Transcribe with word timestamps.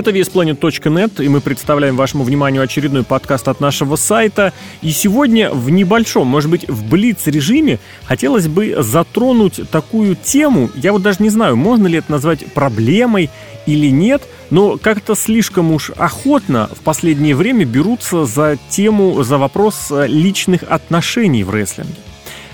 Это 0.00 0.12
VSPlanet.net, 0.12 1.22
и 1.22 1.28
мы 1.28 1.42
представляем 1.42 1.94
вашему 1.94 2.24
вниманию 2.24 2.62
очередной 2.62 3.02
подкаст 3.02 3.48
от 3.48 3.60
нашего 3.60 3.96
сайта. 3.96 4.54
И 4.80 4.92
сегодня 4.92 5.50
в 5.50 5.68
небольшом, 5.68 6.26
может 6.26 6.50
быть, 6.50 6.66
в 6.66 6.88
блиц-режиме 6.88 7.78
хотелось 8.04 8.48
бы 8.48 8.76
затронуть 8.78 9.60
такую 9.70 10.16
тему, 10.16 10.70
я 10.74 10.94
вот 10.94 11.02
даже 11.02 11.22
не 11.22 11.28
знаю, 11.28 11.56
можно 11.56 11.86
ли 11.86 11.98
это 11.98 12.12
назвать 12.12 12.50
проблемой 12.54 13.28
или 13.66 13.90
нет, 13.90 14.22
но 14.48 14.78
как-то 14.78 15.14
слишком 15.14 15.70
уж 15.70 15.90
охотно 15.94 16.70
в 16.74 16.80
последнее 16.80 17.36
время 17.36 17.66
берутся 17.66 18.24
за 18.24 18.56
тему, 18.70 19.22
за 19.22 19.36
вопрос 19.36 19.88
личных 19.90 20.62
отношений 20.62 21.44
в 21.44 21.50
рестлинге. 21.50 22.09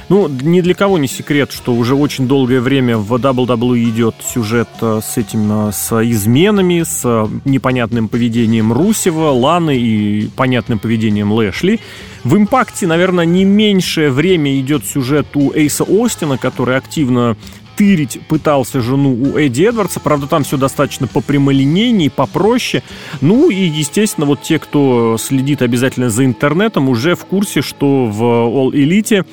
Ну, 0.08 0.28
ни 0.28 0.60
для 0.60 0.74
кого 0.74 0.98
не 0.98 1.08
секрет, 1.08 1.50
что 1.50 1.74
уже 1.74 1.96
очень 1.96 2.28
долгое 2.28 2.60
время 2.60 2.96
в 2.96 3.12
WWE 3.14 3.82
идет 3.90 4.14
сюжет 4.24 4.68
э, 4.80 5.00
с 5.02 5.16
этим, 5.16 5.68
э, 5.68 5.72
с 5.72 6.00
изменами, 6.04 6.84
с 6.84 7.00
э, 7.04 7.26
непонятным 7.44 8.06
поведением 8.06 8.72
Русева, 8.72 9.30
Ланы 9.30 9.76
и 9.76 10.28
понятным 10.36 10.78
поведением 10.78 11.32
Лэшли. 11.32 11.80
В 12.22 12.36
«Импакте», 12.36 12.86
наверное, 12.86 13.24
не 13.24 13.44
меньшее 13.44 14.10
время 14.10 14.58
идет 14.60 14.84
сюжет 14.86 15.26
у 15.34 15.52
Эйса 15.52 15.84
Остина, 15.88 16.38
который 16.38 16.76
активно 16.76 17.36
тырить 17.76 18.20
пытался 18.28 18.80
жену 18.80 19.12
у 19.12 19.36
Эдди 19.36 19.64
Эдвардса. 19.64 19.98
Правда, 19.98 20.28
там 20.28 20.44
все 20.44 20.56
достаточно 20.56 21.08
по 21.08 21.20
прямолинейнее, 21.20 22.10
попроще. 22.10 22.82
Ну 23.20 23.50
и, 23.50 23.64
естественно, 23.64 24.26
вот 24.26 24.42
те, 24.42 24.58
кто 24.58 25.16
следит 25.18 25.62
обязательно 25.62 26.10
за 26.10 26.24
интернетом, 26.24 26.88
уже 26.88 27.16
в 27.16 27.24
курсе, 27.24 27.60
что 27.60 28.06
в 28.06 28.22
All 28.22 28.70
Elite 28.70 29.26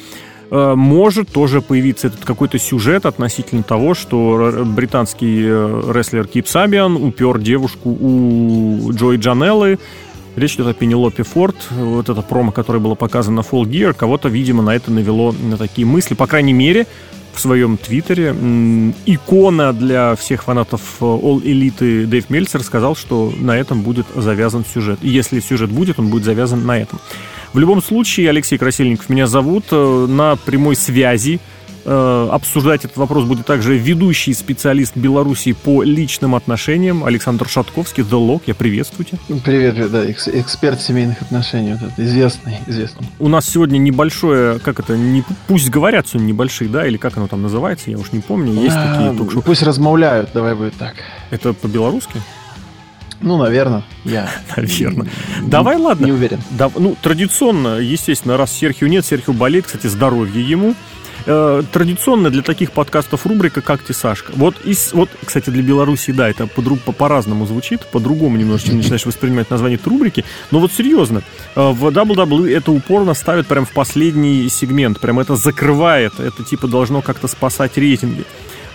может 0.53 1.29
тоже 1.29 1.61
появиться 1.61 2.07
этот 2.07 2.25
какой-то 2.25 2.59
сюжет 2.59 3.07
относительно 3.07 3.63
того, 3.63 3.95
что 3.95 4.63
британский 4.65 5.41
э, 5.45 5.91
рестлер 5.91 6.27
Кип 6.27 6.47
Сабиан 6.47 6.95
упер 6.95 7.39
девушку 7.39 7.89
у 7.89 8.91
Джои 8.91 9.17
Джанеллы. 9.17 9.79
Речь 10.35 10.55
идет 10.55 10.67
о 10.67 10.73
Пенелопе 10.73 11.23
Форд. 11.23 11.55
Вот 11.71 12.09
это 12.09 12.21
промо, 12.21 12.51
которое 12.51 12.79
было 12.79 12.95
показано 12.95 13.37
на 13.37 13.41
Full 13.41 13.63
Gear, 13.63 13.93
кого-то, 13.93 14.29
видимо, 14.29 14.61
на 14.61 14.75
это 14.75 14.91
навело 14.91 15.31
на 15.31 15.57
такие 15.57 15.87
мысли. 15.87 16.13
По 16.13 16.27
крайней 16.27 16.53
мере, 16.53 16.85
в 17.33 17.39
своем 17.39 17.77
твиттере 17.77 18.29
икона 19.05 19.73
для 19.73 20.15
всех 20.15 20.43
фанатов 20.43 20.81
э, 21.01 21.03
All 21.03 21.41
Elite 21.41 22.05
Дэйв 22.05 22.29
Мельцер 22.29 22.63
сказал, 22.63 22.95
что 22.95 23.33
на 23.37 23.57
этом 23.57 23.81
будет 23.81 24.05
завязан 24.15 24.63
сюжет. 24.65 24.99
И 25.01 25.09
если 25.09 25.39
сюжет 25.39 25.71
будет, 25.71 25.99
он 25.99 26.09
будет 26.09 26.23
завязан 26.23 26.65
на 26.65 26.79
этом. 26.79 26.99
В 27.53 27.59
любом 27.59 27.83
случае, 27.83 28.29
Алексей 28.29 28.57
Красильников 28.57 29.09
меня 29.09 29.27
зовут. 29.27 29.65
Э, 29.71 30.05
на 30.07 30.35
прямой 30.35 30.75
связи 30.75 31.39
обсуждать 31.85 32.85
этот 32.85 32.97
вопрос 32.97 33.25
будет 33.25 33.45
также 33.45 33.77
ведущий 33.77 34.33
специалист 34.33 34.95
Беларуси 34.95 35.53
по 35.53 35.83
личным 35.83 36.35
отношениям 36.35 37.03
Александр 37.03 37.47
Шатковский, 37.47 38.03
The 38.03 38.19
Lock. 38.19 38.43
Я 38.45 38.55
приветствую 38.55 39.05
тебя. 39.05 39.19
Привет, 39.43 39.91
да, 39.91 40.09
эксперт 40.09 40.81
семейных 40.81 41.21
отношений, 41.21 41.73
вот 41.73 41.91
это, 41.91 42.03
известный, 42.03 42.57
известный. 42.67 43.07
У 43.19 43.27
нас 43.27 43.45
сегодня 43.45 43.77
небольшое, 43.77 44.59
как 44.59 44.79
это, 44.79 44.97
не, 44.97 45.23
пусть 45.47 45.69
говорят 45.69 46.07
сегодня 46.07 46.27
небольшие, 46.27 46.69
да, 46.69 46.85
или 46.87 46.97
как 46.97 47.17
оно 47.17 47.27
там 47.27 47.41
называется, 47.41 47.91
я 47.91 47.97
уж 47.97 48.11
не 48.11 48.19
помню, 48.19 48.53
есть 48.53 48.75
а, 48.75 48.93
такие 48.93 49.17
ток-шоу. 49.17 49.41
Пусть 49.41 49.63
размовляют, 49.63 50.29
давай 50.33 50.55
будет 50.55 50.75
так. 50.75 50.95
Это 51.31 51.53
по-белорусски? 51.53 52.21
Ну, 53.23 53.37
наверное, 53.37 53.83
я. 54.03 54.29
Наверное. 54.57 55.07
Давай, 55.43 55.77
ладно. 55.77 56.05
Не 56.05 56.11
уверен. 56.11 56.41
Да, 56.51 56.69
ну, 56.75 56.95
традиционно, 57.01 57.79
естественно, 57.79 58.37
раз 58.37 58.51
Серхио 58.51 58.87
нет, 58.87 59.05
Серхио 59.05 59.33
болеет, 59.33 59.65
кстати, 59.65 59.87
здоровье 59.87 60.43
ему. 60.43 60.75
Э, 61.25 61.63
традиционно 61.71 62.29
для 62.29 62.41
таких 62.41 62.71
подкастов 62.71 63.25
рубрика 63.25 63.61
«Как 63.61 63.81
ты, 63.81 63.93
Сашка?». 63.93 64.33
Вот, 64.35 64.55
из, 64.65 64.91
вот 64.93 65.09
кстати, 65.23 65.49
для 65.49 65.63
Беларуси, 65.63 66.11
да, 66.11 66.29
это 66.29 66.47
по, 66.47 66.61
по, 66.61 66.91
по-разному 66.91 67.45
звучит, 67.45 67.85
по-другому 67.85 68.35
немножечко 68.37 68.75
начинаешь 68.75 69.05
воспринимать 69.05 69.49
название 69.49 69.77
этой 69.77 69.89
рубрики. 69.89 70.25
Но 70.51 70.59
вот 70.59 70.73
серьезно, 70.73 71.23
э, 71.55 71.71
в 71.71 71.85
WWE 71.87 72.53
это 72.53 72.71
упорно 72.71 73.13
ставят 73.13 73.47
прям 73.47 73.65
в 73.65 73.71
последний 73.71 74.49
сегмент, 74.49 74.99
прям 74.99 75.19
это 75.19 75.35
закрывает, 75.35 76.19
это 76.19 76.43
типа 76.43 76.67
должно 76.67 77.01
как-то 77.01 77.27
спасать 77.27 77.77
рейтинги. 77.77 78.25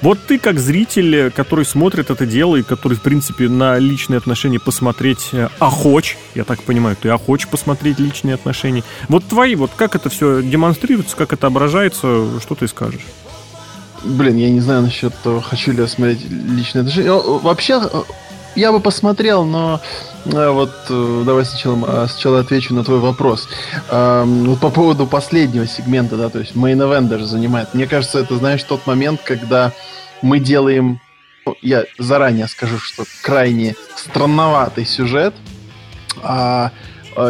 Вот 0.00 0.18
ты 0.26 0.38
как 0.38 0.60
зритель, 0.60 1.30
который 1.32 1.64
смотрит 1.64 2.10
это 2.10 2.24
дело 2.24 2.56
и 2.56 2.62
который, 2.62 2.96
в 2.96 3.02
принципе, 3.02 3.48
на 3.48 3.78
личные 3.78 4.18
отношения 4.18 4.60
посмотреть 4.60 5.30
э, 5.32 5.48
охоч, 5.58 6.16
я 6.34 6.44
так 6.44 6.62
понимаю, 6.62 6.96
ты 7.00 7.08
охоч 7.08 7.48
посмотреть 7.48 7.98
личные 7.98 8.34
отношения. 8.34 8.84
Вот 9.08 9.24
твои, 9.24 9.56
вот 9.56 9.72
как 9.76 9.96
это 9.96 10.08
все 10.08 10.40
демонстрируется, 10.40 11.16
как 11.16 11.32
это 11.32 11.48
отображается, 11.48 12.40
что 12.40 12.54
ты 12.54 12.68
скажешь? 12.68 13.04
Блин, 14.04 14.36
я 14.36 14.50
не 14.50 14.60
знаю 14.60 14.82
насчет 14.82 15.12
того, 15.22 15.40
хочу 15.40 15.72
ли 15.72 15.78
я 15.78 15.88
смотреть 15.88 16.24
личные 16.30 16.82
отношения. 16.82 17.10
Вообще, 17.12 17.80
э, 17.82 18.02
я 18.54 18.72
бы 18.72 18.80
посмотрел, 18.80 19.44
но 19.44 19.80
э, 20.24 20.50
вот 20.50 20.70
давай 20.88 21.44
сначала, 21.44 22.06
сначала 22.06 22.40
отвечу 22.40 22.74
на 22.74 22.84
твой 22.84 22.98
вопрос. 22.98 23.48
Вот 23.90 24.60
по 24.60 24.70
поводу 24.70 25.06
последнего 25.06 25.66
сегмента, 25.66 26.16
да, 26.16 26.28
то 26.28 26.38
есть 26.38 26.54
Main 26.54 26.78
Event 26.78 27.08
даже 27.08 27.26
занимает. 27.26 27.74
Мне 27.74 27.86
кажется, 27.86 28.18
это, 28.18 28.36
знаешь, 28.36 28.62
тот 28.62 28.86
момент, 28.86 29.20
когда 29.24 29.72
мы 30.22 30.38
делаем, 30.38 31.00
я 31.62 31.84
заранее 31.98 32.48
скажу, 32.48 32.78
что 32.78 33.04
крайне 33.22 33.74
странноватый 33.96 34.84
сюжет, 34.84 35.34
а, 36.22 36.72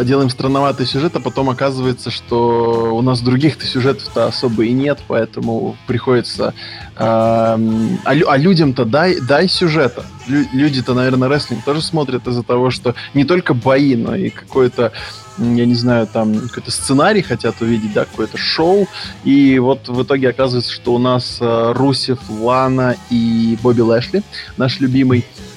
делаем 0.03 0.29
странноватый 0.29 0.85
сюжет, 0.85 1.15
а 1.15 1.19
потом 1.19 1.49
оказывается, 1.49 2.11
что 2.11 2.95
у 2.95 3.01
нас 3.01 3.21
других-то 3.21 3.65
сюжетов-то 3.65 4.27
особо 4.27 4.65
и 4.65 4.71
нет, 4.71 4.99
поэтому 5.07 5.75
приходится... 5.87 6.53
А, 6.95 7.59
а, 8.05 8.11
а 8.11 8.37
людям-то 8.37 8.85
дай, 8.85 9.19
дай 9.19 9.47
сюжета. 9.47 10.05
Лю, 10.27 10.45
люди-то, 10.53 10.93
наверное, 10.93 11.29
рестлинг 11.29 11.63
тоже 11.63 11.81
смотрят 11.81 12.27
из-за 12.27 12.43
того, 12.43 12.71
что 12.71 12.93
не 13.13 13.23
только 13.23 13.53
бои, 13.53 13.95
но 13.95 14.15
и 14.15 14.29
какое-то 14.29 14.91
я 15.39 15.65
не 15.65 15.75
знаю, 15.75 16.05
там 16.05 16.39
какой-то 16.47 16.69
сценарий 16.69 17.21
хотят 17.21 17.61
увидеть, 17.61 17.93
да, 17.93 18.05
какое-то 18.05 18.37
шоу. 18.37 18.87
И 19.23 19.57
вот 19.59 19.87
в 19.87 20.03
итоге 20.03 20.29
оказывается, 20.29 20.73
что 20.73 20.93
у 20.93 20.97
нас 20.97 21.37
э, 21.39 21.73
Русев, 21.73 22.19
Лана 22.29 22.95
и 23.09 23.57
Бобби 23.61 23.81
Лэшли, 23.81 24.21
наш 24.57 24.79
любимый, 24.79 25.19
э, 25.19 25.48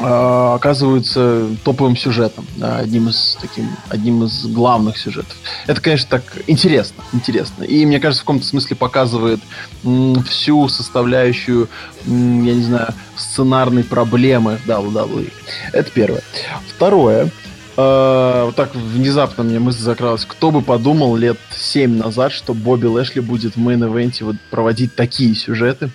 оказываются 0.00 1.48
топовым 1.64 1.96
сюжетом, 1.96 2.46
да, 2.56 2.76
одним 2.78 3.08
из 3.08 3.36
таким, 3.40 3.68
одним 3.88 4.24
из 4.24 4.46
главных 4.46 4.96
сюжетов. 4.96 5.36
Это, 5.66 5.80
конечно, 5.80 6.08
так 6.08 6.22
интересно, 6.46 7.02
интересно. 7.12 7.64
И 7.64 7.84
мне 7.84 7.98
кажется, 7.98 8.22
в 8.22 8.24
каком-то 8.24 8.46
смысле 8.46 8.76
показывает 8.76 9.40
м, 9.84 10.22
всю 10.24 10.68
составляющую, 10.68 11.68
м, 12.06 12.44
я 12.44 12.54
не 12.54 12.62
знаю, 12.62 12.94
сценарной 13.16 13.84
проблемы 13.84 14.58
WWE. 14.66 15.32
Это 15.72 15.90
первое. 15.90 16.22
Второе. 16.68 17.30
Э, 17.76 18.42
вот 18.46 18.56
так 18.56 18.74
внезапно 18.74 19.44
мне 19.44 19.60
мысль 19.60 19.80
закралась. 19.80 20.24
Кто 20.24 20.50
бы 20.50 20.62
подумал 20.62 21.14
лет 21.14 21.38
7 21.56 21.96
назад, 21.96 22.32
что 22.32 22.52
Бобби 22.52 22.86
Лэшли 22.86 23.20
будет 23.20 23.54
в 23.54 23.58
мейн-эвенте 23.58 24.24
вот 24.24 24.36
проводить 24.50 24.96
такие 24.96 25.34
сюжеты. 25.36 25.90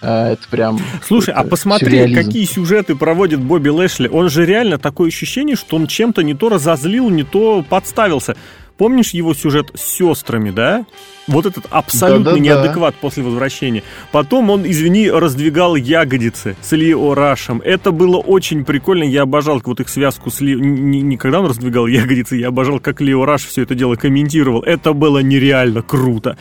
Э, 0.00 0.32
это 0.32 0.48
прям... 0.50 0.78
Слушай, 1.02 1.34
а 1.34 1.44
посмотри, 1.44 1.86
сюрреализм. 1.86 2.26
какие 2.26 2.44
сюжеты 2.44 2.94
проводит 2.94 3.40
Бобби 3.40 3.68
Лэшли. 3.68 4.08
Он 4.08 4.28
же 4.28 4.44
реально 4.44 4.78
такое 4.78 5.08
ощущение, 5.08 5.56
что 5.56 5.76
он 5.76 5.86
чем-то 5.86 6.22
не 6.22 6.34
то 6.34 6.48
разозлил, 6.48 7.08
не 7.10 7.24
то 7.24 7.64
подставился. 7.68 8.36
Помнишь 8.76 9.10
его 9.10 9.34
сюжет 9.34 9.72
с 9.74 9.82
сестрами, 9.82 10.50
да? 10.50 10.86
Вот 11.26 11.46
этот 11.46 11.66
абсолютно 11.68 12.24
да, 12.24 12.32
да, 12.34 12.38
неадекват 12.38 12.94
после 12.94 13.24
возвращения. 13.24 13.82
Потом 14.12 14.50
он, 14.50 14.64
извини, 14.64 15.10
раздвигал 15.10 15.74
ягодицы 15.74 16.56
с 16.62 16.70
Лио 16.72 17.12
Рашем. 17.14 17.60
Это 17.64 17.90
было 17.90 18.18
очень 18.18 18.64
прикольно. 18.64 19.02
Я 19.02 19.22
обожал 19.22 19.60
вот 19.64 19.80
их 19.80 19.88
связку 19.88 20.30
с 20.30 20.40
Лио... 20.40 20.60
Не, 20.60 21.00
не 21.00 21.16
когда 21.16 21.40
он 21.40 21.46
раздвигал 21.46 21.86
ягодицы, 21.88 22.36
я 22.36 22.48
обожал, 22.48 22.78
как 22.78 23.00
Лио 23.00 23.24
Раш 23.24 23.46
все 23.46 23.62
это 23.62 23.74
дело 23.74 23.96
комментировал. 23.96 24.62
Это 24.62 24.92
было 24.92 25.18
нереально 25.18 25.82
круто. 25.82 26.38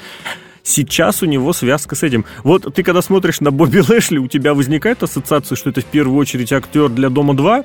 Сейчас 0.68 1.24
у 1.24 1.26
него 1.26 1.54
связка 1.54 1.96
с 1.96 2.04
этим. 2.04 2.26
Вот 2.44 2.74
ты 2.76 2.84
когда 2.84 3.02
смотришь 3.02 3.40
на 3.40 3.52
Бобби 3.52 3.80
Лэшли, 3.88 4.18
у 4.18 4.28
тебя 4.28 4.54
возникает 4.54 5.02
ассоциация, 5.02 5.56
что 5.56 5.70
это 5.70 5.80
в 5.80 5.86
первую 5.86 6.18
очередь 6.18 6.52
актер 6.52 6.90
для 6.90 7.10
Дома 7.10 7.34
2? 7.36 7.64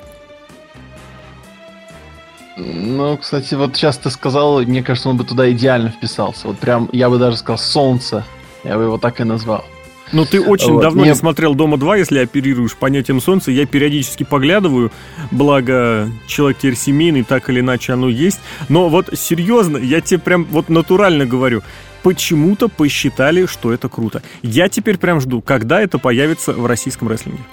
Ну, 2.55 3.17
кстати, 3.17 3.55
вот 3.55 3.75
сейчас 3.75 3.97
ты 3.97 4.09
сказал, 4.09 4.61
мне 4.61 4.81
кажется, 4.81 5.09
он 5.09 5.17
бы 5.17 5.25
туда 5.25 5.51
идеально 5.51 5.89
вписался. 5.89 6.47
Вот 6.47 6.59
прям, 6.59 6.87
я 6.93 7.09
бы 7.09 7.17
даже 7.17 7.35
сказал, 7.35 7.57
солнце. 7.57 8.23
Я 8.63 8.77
бы 8.77 8.83
его 8.83 8.97
так 8.97 9.19
и 9.19 9.25
назвал. 9.25 9.65
Ну, 10.13 10.25
ты 10.25 10.39
очень 10.39 10.71
вот. 10.71 10.81
давно 10.81 11.01
Мне... 11.01 11.09
не 11.09 11.15
смотрел 11.15 11.55
«Дома 11.55 11.75
2», 11.75 11.97
если 11.97 12.19
оперируешь 12.19 12.75
понятием 12.75 13.19
солнца. 13.19 13.51
Я 13.51 13.65
периодически 13.65 14.23
поглядываю, 14.23 14.93
благо 15.31 16.09
человек 16.27 16.59
теперь 16.59 16.77
семейный, 16.77 17.23
так 17.23 17.49
или 17.49 17.59
иначе 17.59 17.93
оно 17.93 18.07
есть. 18.07 18.39
Но 18.69 18.87
вот 18.87 19.09
серьезно, 19.17 19.77
я 19.77 19.99
тебе 19.99 20.19
прям 20.19 20.45
вот 20.45 20.69
натурально 20.69 21.25
говорю, 21.25 21.63
почему-то 22.03 22.67
посчитали, 22.67 23.45
что 23.45 23.73
это 23.73 23.89
круто. 23.89 24.21
Я 24.41 24.69
теперь 24.69 24.97
прям 24.97 25.19
жду, 25.21 25.41
когда 25.41 25.81
это 25.81 25.97
появится 25.97 26.53
в 26.53 26.65
российском 26.65 27.07
рестлинге. 27.07 27.43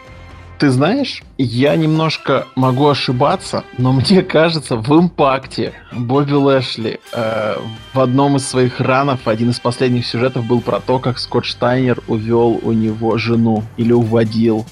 Ты 0.59 0.69
знаешь, 0.69 1.23
я 1.39 1.75
немножко 1.75 2.47
могу 2.55 2.89
ошибаться, 2.89 3.65
но 3.79 3.93
мне 3.95 4.21
кажется, 4.21 4.77
в 4.77 4.93
импакте 4.93 5.73
Бобби 5.91 6.35
Лэшли 6.35 7.01
э, 7.15 7.55
в 7.95 7.99
одном 7.99 8.37
из 8.37 8.47
своих 8.47 8.79
ранов, 8.79 9.27
один 9.27 9.51
из 9.51 9.59
последних 9.59 10.07
сюжетов 10.07 10.45
был 10.45 10.61
про 10.61 10.81
то, 10.81 10.99
как 10.99 11.19
Скотт 11.19 11.47
Штайнер 11.47 12.03
увел 12.09 12.61
у 12.63 12.73
него 12.73 13.17
жену 13.17 13.65
или 13.79 13.93
уводил. 13.93 14.67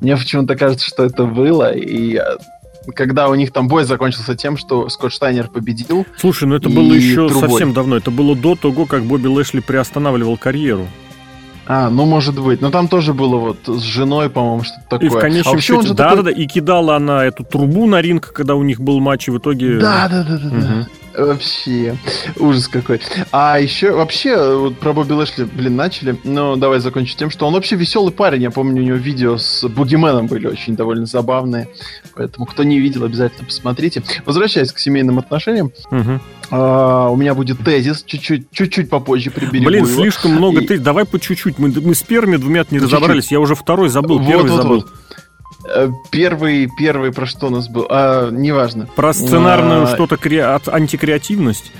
Мне 0.00 0.16
почему-то 0.16 0.54
кажется, 0.54 0.86
что 0.86 1.04
это 1.04 1.24
было, 1.24 1.72
и 1.72 2.20
когда 2.94 3.28
у 3.28 3.34
них 3.34 3.52
там 3.52 3.68
бой 3.68 3.84
закончился 3.84 4.34
тем, 4.34 4.56
что 4.56 4.88
Скотт 4.88 5.12
Штайнер 5.12 5.48
победил. 5.48 6.06
Слушай, 6.16 6.48
ну 6.48 6.56
это 6.56 6.68
было 6.68 6.92
еще 6.92 7.28
трубой. 7.28 7.48
совсем 7.48 7.72
давно. 7.72 7.96
Это 7.96 8.10
было 8.10 8.34
до 8.36 8.54
того, 8.54 8.86
как 8.86 9.04
Бобби 9.04 9.26
Лэшли 9.26 9.60
приостанавливал 9.60 10.36
карьеру. 10.36 10.86
А, 11.66 11.88
ну 11.88 12.04
может 12.04 12.38
быть. 12.38 12.60
Но 12.60 12.70
там 12.70 12.88
тоже 12.88 13.14
было 13.14 13.36
вот 13.36 13.58
с 13.66 13.82
женой, 13.82 14.28
по-моему, 14.28 14.64
что-то 14.64 14.98
такое. 14.98 15.06
И 15.06 15.10
в 15.10 15.18
конечном 15.18 15.56
а 15.56 15.60
счете, 15.60 15.88
да, 15.94 16.10
такой... 16.10 16.16
да, 16.16 16.22
да, 16.24 16.30
и 16.30 16.46
кидала 16.46 16.96
она 16.96 17.24
эту 17.24 17.44
трубу 17.44 17.86
на 17.86 18.02
ринг, 18.02 18.32
когда 18.32 18.54
у 18.54 18.62
них 18.62 18.80
был 18.80 19.00
матч, 19.00 19.28
и 19.28 19.30
в 19.30 19.38
итоге... 19.38 19.78
Да, 19.78 20.08
да, 20.10 20.24
да, 20.24 20.38
да, 20.38 20.46
угу. 20.46 20.60
да. 20.60 20.88
Вообще, 21.16 21.96
ужас 22.36 22.66
какой. 22.66 23.00
А 23.30 23.60
еще, 23.60 23.92
вообще, 23.92 24.56
вот 24.56 24.78
про 24.78 24.92
Бобби 24.92 25.12
Лэшли, 25.12 25.44
блин, 25.44 25.76
начали. 25.76 26.18
Но 26.24 26.56
давай 26.56 26.80
закончим 26.80 27.16
тем, 27.16 27.30
что 27.30 27.46
он 27.46 27.54
вообще 27.54 27.76
веселый 27.76 28.12
парень. 28.12 28.42
Я 28.42 28.50
помню, 28.50 28.82
у 28.82 28.84
него 28.84 28.96
видео 28.96 29.36
с 29.36 29.66
Бугименом 29.68 30.26
были 30.26 30.48
очень 30.48 30.74
довольно 30.74 31.06
забавные. 31.06 31.68
Поэтому, 32.14 32.46
кто 32.46 32.64
не 32.64 32.80
видел, 32.80 33.04
обязательно 33.04 33.46
посмотрите. 33.46 34.02
Возвращаясь 34.26 34.72
к 34.72 34.78
семейным 34.78 35.18
отношениям, 35.18 35.72
угу. 35.90 36.20
а, 36.50 37.08
у 37.10 37.16
меня 37.16 37.34
будет 37.34 37.64
тезис, 37.64 38.02
чуть-чуть, 38.04 38.50
чуть-чуть 38.50 38.90
попозже 38.90 39.30
приберегу 39.30 39.66
Блин, 39.66 39.84
его. 39.84 40.02
слишком 40.02 40.32
много 40.32 40.62
И... 40.62 40.66
тезис. 40.66 40.82
Давай 40.82 41.04
по 41.04 41.20
чуть-чуть. 41.20 41.58
Мы, 41.58 41.68
мы 41.68 41.94
с 41.94 42.02
первыми 42.02 42.36
двумя 42.36 42.64
не 42.70 42.80
разобрались. 42.80 43.30
Я 43.30 43.38
уже 43.38 43.54
второй 43.54 43.88
забыл, 43.88 44.18
вот, 44.18 44.26
первый 44.26 44.50
вот, 44.50 44.56
забыл. 44.56 44.76
Вот. 44.80 44.92
Э, 45.66 45.90
первый, 46.10 46.68
первый 46.78 47.12
про 47.12 47.26
что 47.26 47.46
у 47.46 47.50
нас 47.50 47.68
был? 47.68 47.86
А, 47.88 48.30
неважно. 48.30 48.86
Про 48.96 49.12
сценарную 49.12 49.84
а... 49.84 49.86
что-то 49.86 50.16
кре... 50.16 50.42
антикреативность? 50.66 51.72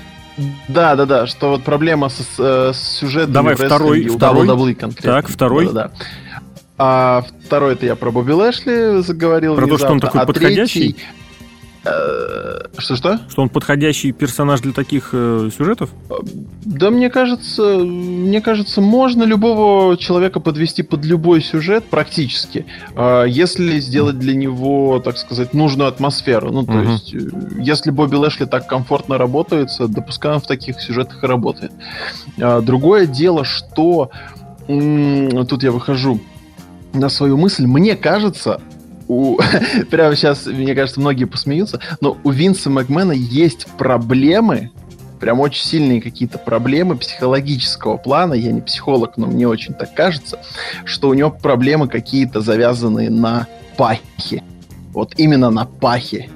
Да, 0.67 0.95
да, 0.95 1.05
да, 1.05 1.27
что 1.27 1.51
вот 1.51 1.63
проблема 1.63 2.09
с, 2.09 2.21
э, 2.37 2.71
с 2.73 2.99
сюжетом. 2.99 3.31
Давай 3.31 3.55
второй, 3.55 4.07
второй. 4.07 4.47
WWE 4.47 4.75
конкретно. 4.75 5.11
Так, 5.11 5.29
второй. 5.29 5.67
Да, 5.67 5.71
да. 5.71 5.91
А 6.77 7.23
второй 7.45 7.73
это 7.73 7.85
я 7.85 7.95
про 7.95 8.11
Бобби 8.11 8.31
Лэшли 8.31 9.01
заговорил. 9.01 9.55
Про 9.55 9.65
внезапно. 9.65 9.77
то, 9.77 9.85
что 9.85 9.93
он 9.93 9.99
такой 10.01 10.21
а 10.21 10.25
подходящий. 10.25 10.93
Третий, 10.93 11.05
что-что? 12.77 13.19
Что 13.29 13.41
он 13.41 13.49
подходящий 13.49 14.11
персонаж 14.11 14.61
для 14.61 14.73
таких 14.73 15.09
э, 15.13 15.49
сюжетов? 15.55 15.89
Да, 16.65 16.89
мне 16.89 17.09
кажется, 17.09 17.77
мне 17.79 18.41
кажется, 18.41 18.81
можно 18.81 19.23
любого 19.23 19.97
человека 19.97 20.39
подвести 20.39 20.83
под 20.83 21.05
любой 21.05 21.41
сюжет 21.41 21.85
практически, 21.85 22.65
э, 22.95 23.25
если 23.27 23.79
сделать 23.79 24.19
для 24.19 24.35
него, 24.35 24.99
так 24.99 25.17
сказать, 25.17 25.53
нужную 25.53 25.87
атмосферу. 25.87 26.51
Ну, 26.51 26.65
то 26.65 26.73
угу. 26.73 26.91
есть, 26.91 27.13
э, 27.13 27.19
если 27.59 27.91
Бобби 27.91 28.15
Лэшли 28.15 28.45
так 28.45 28.67
комфортно 28.67 29.17
работается, 29.17 29.87
допускаем 29.87 30.39
в 30.39 30.47
таких 30.47 30.81
сюжетах 30.81 31.23
и 31.23 31.27
работает. 31.27 31.71
Э, 32.37 32.61
другое 32.61 33.05
дело, 33.05 33.45
что 33.45 34.09
м- 34.67 35.45
тут 35.45 35.63
я 35.63 35.71
выхожу 35.71 36.19
на 36.93 37.09
свою 37.09 37.37
мысль. 37.37 37.65
Мне 37.65 37.95
кажется, 37.95 38.61
у... 39.07 39.37
прямо 39.89 40.15
сейчас, 40.15 40.45
мне 40.45 40.75
кажется, 40.75 40.99
многие 40.99 41.25
посмеются, 41.25 41.79
но 42.01 42.17
у 42.23 42.31
Винса 42.31 42.69
Макмена 42.69 43.11
есть 43.11 43.67
проблемы, 43.77 44.71
прям 45.19 45.39
очень 45.39 45.63
сильные 45.63 46.01
какие-то 46.01 46.37
проблемы 46.37 46.97
психологического 46.97 47.97
плана. 47.97 48.33
Я 48.33 48.51
не 48.51 48.61
психолог, 48.61 49.17
но 49.17 49.27
мне 49.27 49.47
очень 49.47 49.73
так 49.73 49.93
кажется, 49.93 50.39
что 50.83 51.09
у 51.09 51.13
него 51.13 51.31
проблемы 51.31 51.87
какие-то 51.87 52.41
завязанные 52.41 53.09
на 53.09 53.47
пахе. 53.77 54.43
Вот 54.93 55.13
именно 55.17 55.49
на 55.49 55.65
пахе. 55.65 56.29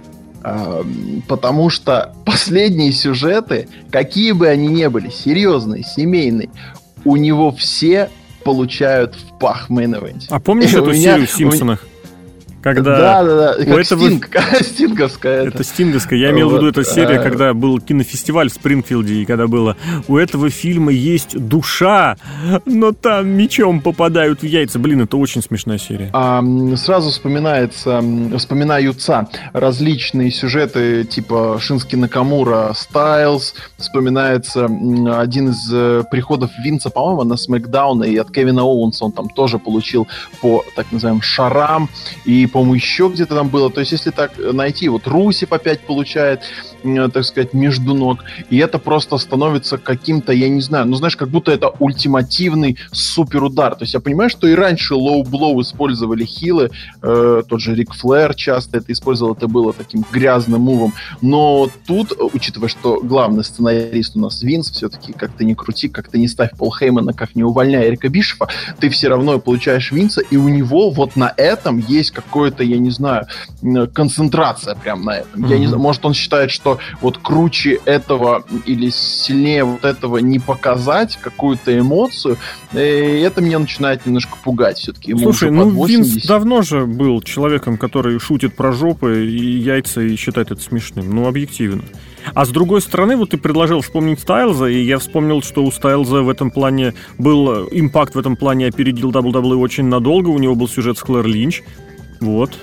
Потому 1.28 1.70
что 1.70 2.14
последние 2.26 2.92
сюжеты, 2.92 3.68
какие 3.92 4.32
бы 4.32 4.48
они 4.48 4.68
ни 4.68 4.88
были, 4.88 5.10
серьезные, 5.10 5.84
семейные, 5.84 6.50
у 7.06 7.16
него 7.16 7.52
все 7.52 8.10
получают 8.44 9.16
в 9.16 9.38
пах 9.38 9.70
мейн 9.70 9.96
А 10.30 10.40
помнишь 10.40 10.74
эту 10.74 10.94
серию 10.94 11.28
в 11.28 11.32
Симпсонах? 11.32 11.86
Когда 12.62 12.98
да, 12.98 13.24
да, 13.24 13.36
да. 13.36 13.66
Как 13.66 13.80
этого... 13.80 14.06
Стинг, 14.06 14.30
стинговская. 14.62 15.42
Это, 15.44 15.56
это 15.56 15.64
стинговская. 15.64 16.20
Я 16.20 16.32
имел 16.32 16.50
вот. 16.50 16.56
в 16.56 16.58
виду 16.58 16.68
эту 16.68 16.84
серию, 16.84 17.22
когда 17.24 17.54
был 17.54 17.80
кинофестиваль 17.80 18.50
в 18.50 18.54
Спрингфилде, 18.54 19.16
и 19.16 19.26
когда 19.26 19.48
было 19.48 19.78
у 20.08 20.18
этого 20.18 20.50
фильма 20.50 20.92
есть 20.92 21.38
душа, 21.38 22.18
но 22.66 22.92
там 22.92 23.30
мечом 23.30 23.82
попадают 23.82 24.42
в 24.42 24.46
яйца. 24.46 24.80
Блин, 24.80 25.02
это 25.02 25.18
очень 25.18 25.42
смешная 25.42 25.78
серия. 25.78 26.10
А, 26.14 26.44
сразу 26.76 27.12
вспоминается, 27.12 28.04
вспоминаются 28.38 29.30
различные 29.54 30.32
сюжеты 30.32 31.06
типа 31.06 31.60
Шинске 31.62 31.96
Накамура, 31.96 32.74
Стайлз. 32.76 33.54
Вспоминается 33.78 34.66
один 34.66 35.50
из 35.50 35.70
э, 35.72 36.04
приходов 36.12 36.52
Винса, 36.64 36.90
по-моему, 36.90 37.24
на 37.24 37.38
Смакдауна, 37.38 38.04
и 38.04 38.18
от 38.18 38.32
Кевина 38.32 38.64
Оуэнса 38.64 39.06
он 39.06 39.12
там 39.12 39.30
тоже 39.30 39.60
получил 39.60 40.08
по 40.42 40.64
так 40.76 40.92
называемым 40.92 41.22
шарам. 41.22 41.90
И 42.26 42.49
по-моему, 42.50 42.74
еще 42.76 43.10
где-то 43.14 43.36
там 43.36 43.50
было. 43.50 43.70
То 43.70 43.80
есть, 43.80 43.92
если 43.92 44.12
так 44.12 44.32
найти, 44.38 44.90
вот 44.90 45.08
Русев 45.08 45.54
опять 45.54 45.82
получает, 45.82 46.42
так 46.84 47.24
сказать, 47.24 47.54
между 47.54 47.94
ног, 47.94 48.20
и 48.50 48.58
это 48.58 48.80
просто 48.80 49.18
становится 49.18 49.78
каким-то, 49.78 50.34
я 50.34 50.50
не 50.50 50.62
знаю, 50.62 50.86
ну, 50.86 50.96
знаешь, 50.96 51.16
как 51.16 51.30
будто 51.30 51.52
это 51.52 51.70
ультимативный 51.80 52.78
супер 52.92 53.44
удар. 53.44 53.76
То 53.76 53.84
есть, 53.84 53.94
я 53.94 54.00
понимаю, 54.00 54.30
что 54.30 54.48
и 54.48 54.56
раньше 54.56 54.96
low 54.96 55.24
blow 55.24 55.62
использовали 55.62 56.26
хилы, 56.26 56.72
э, 57.02 57.44
тот 57.48 57.62
же 57.62 57.76
Рик 57.76 57.94
Флэр 57.94 58.34
часто 58.36 58.78
это 58.78 58.92
использовал, 58.92 59.34
это 59.34 59.48
было 59.48 59.74
таким 59.74 60.06
грязным 60.12 60.62
мувом, 60.62 60.94
но 61.22 61.70
тут, 61.86 62.14
учитывая, 62.34 62.70
что 62.70 63.00
главный 63.02 63.44
сценарист 63.44 64.16
у 64.16 64.20
нас 64.20 64.42
Винс, 64.42 64.72
все-таки 64.72 65.14
как 65.14 65.32
то 65.32 65.44
не 65.44 65.56
крути, 65.56 65.90
как 65.90 66.10
то 66.10 66.18
не 66.18 66.28
ставь 66.28 66.52
Пол 66.58 66.74
Хеймана, 66.74 67.14
как 67.14 67.36
не 67.36 67.44
увольняй 67.44 67.88
Эрика 67.88 68.10
Бишефа, 68.10 68.48
ты 68.80 68.90
все 68.90 69.10
равно 69.10 69.40
получаешь 69.40 69.92
Винса, 69.92 70.22
и 70.22 70.38
у 70.38 70.48
него 70.48 70.90
вот 70.90 71.16
на 71.16 71.34
этом 71.38 71.80
есть 71.80 72.12
какой 72.12 72.39
какое-то, 72.40 72.64
я 72.64 72.78
не 72.78 72.90
знаю, 72.90 73.28
концентрация 73.94 74.76
прям 74.76 75.04
на 75.04 75.18
этом. 75.18 75.44
Mm-hmm. 75.44 75.50
Я 75.50 75.60
не 75.60 75.68
знаю, 75.68 75.82
может, 75.82 76.06
он 76.06 76.14
считает, 76.14 76.52
что 76.52 76.80
вот 77.02 77.18
круче 77.18 77.80
этого 77.84 78.44
или 78.66 78.90
сильнее 78.90 79.66
вот 79.66 79.84
этого 79.84 80.20
не 80.20 80.40
показать 80.40 81.18
какую-то 81.22 81.78
эмоцию, 81.78 82.38
и 82.74 82.78
это 82.78 83.42
меня 83.42 83.60
начинает 83.60 84.06
немножко 84.06 84.38
пугать 84.42 84.78
все-таки. 84.78 85.14
Слушай, 85.18 85.52
ну 85.52 85.70
80. 85.70 86.14
Винс 86.14 86.26
давно 86.26 86.62
же 86.62 86.86
был 86.86 87.22
человеком, 87.22 87.78
который 87.78 88.20
шутит 88.20 88.56
про 88.56 88.72
жопы 88.72 89.26
и 89.26 89.60
яйца 89.60 90.02
и 90.02 90.16
считает 90.16 90.52
это 90.52 90.62
смешным. 90.62 91.10
Ну, 91.10 91.28
объективно. 91.28 91.84
А 92.34 92.46
с 92.46 92.50
другой 92.50 92.82
стороны, 92.82 93.16
вот 93.18 93.32
ты 93.32 93.38
предложил 93.38 93.82
вспомнить 93.82 94.20
Стайлза, 94.20 94.66
и 94.66 94.82
я 94.82 95.00
вспомнил, 95.00 95.42
что 95.42 95.64
у 95.64 95.72
Стайлза 95.72 96.22
в 96.22 96.30
этом 96.30 96.52
плане 96.52 96.94
был 97.18 97.68
импакт 97.72 98.16
в 98.16 98.20
этом 98.20 98.36
плане 98.36 98.68
опередил 98.68 99.12
WWE 99.12 99.56
очень 99.56 99.86
надолго. 99.86 100.30
У 100.30 100.38
него 100.38 100.56
был 100.56 100.68
сюжет 100.68 100.98
с 100.98 101.02
Клэр 101.02 101.26
Линч, 101.26 101.64
вот. 102.20 102.58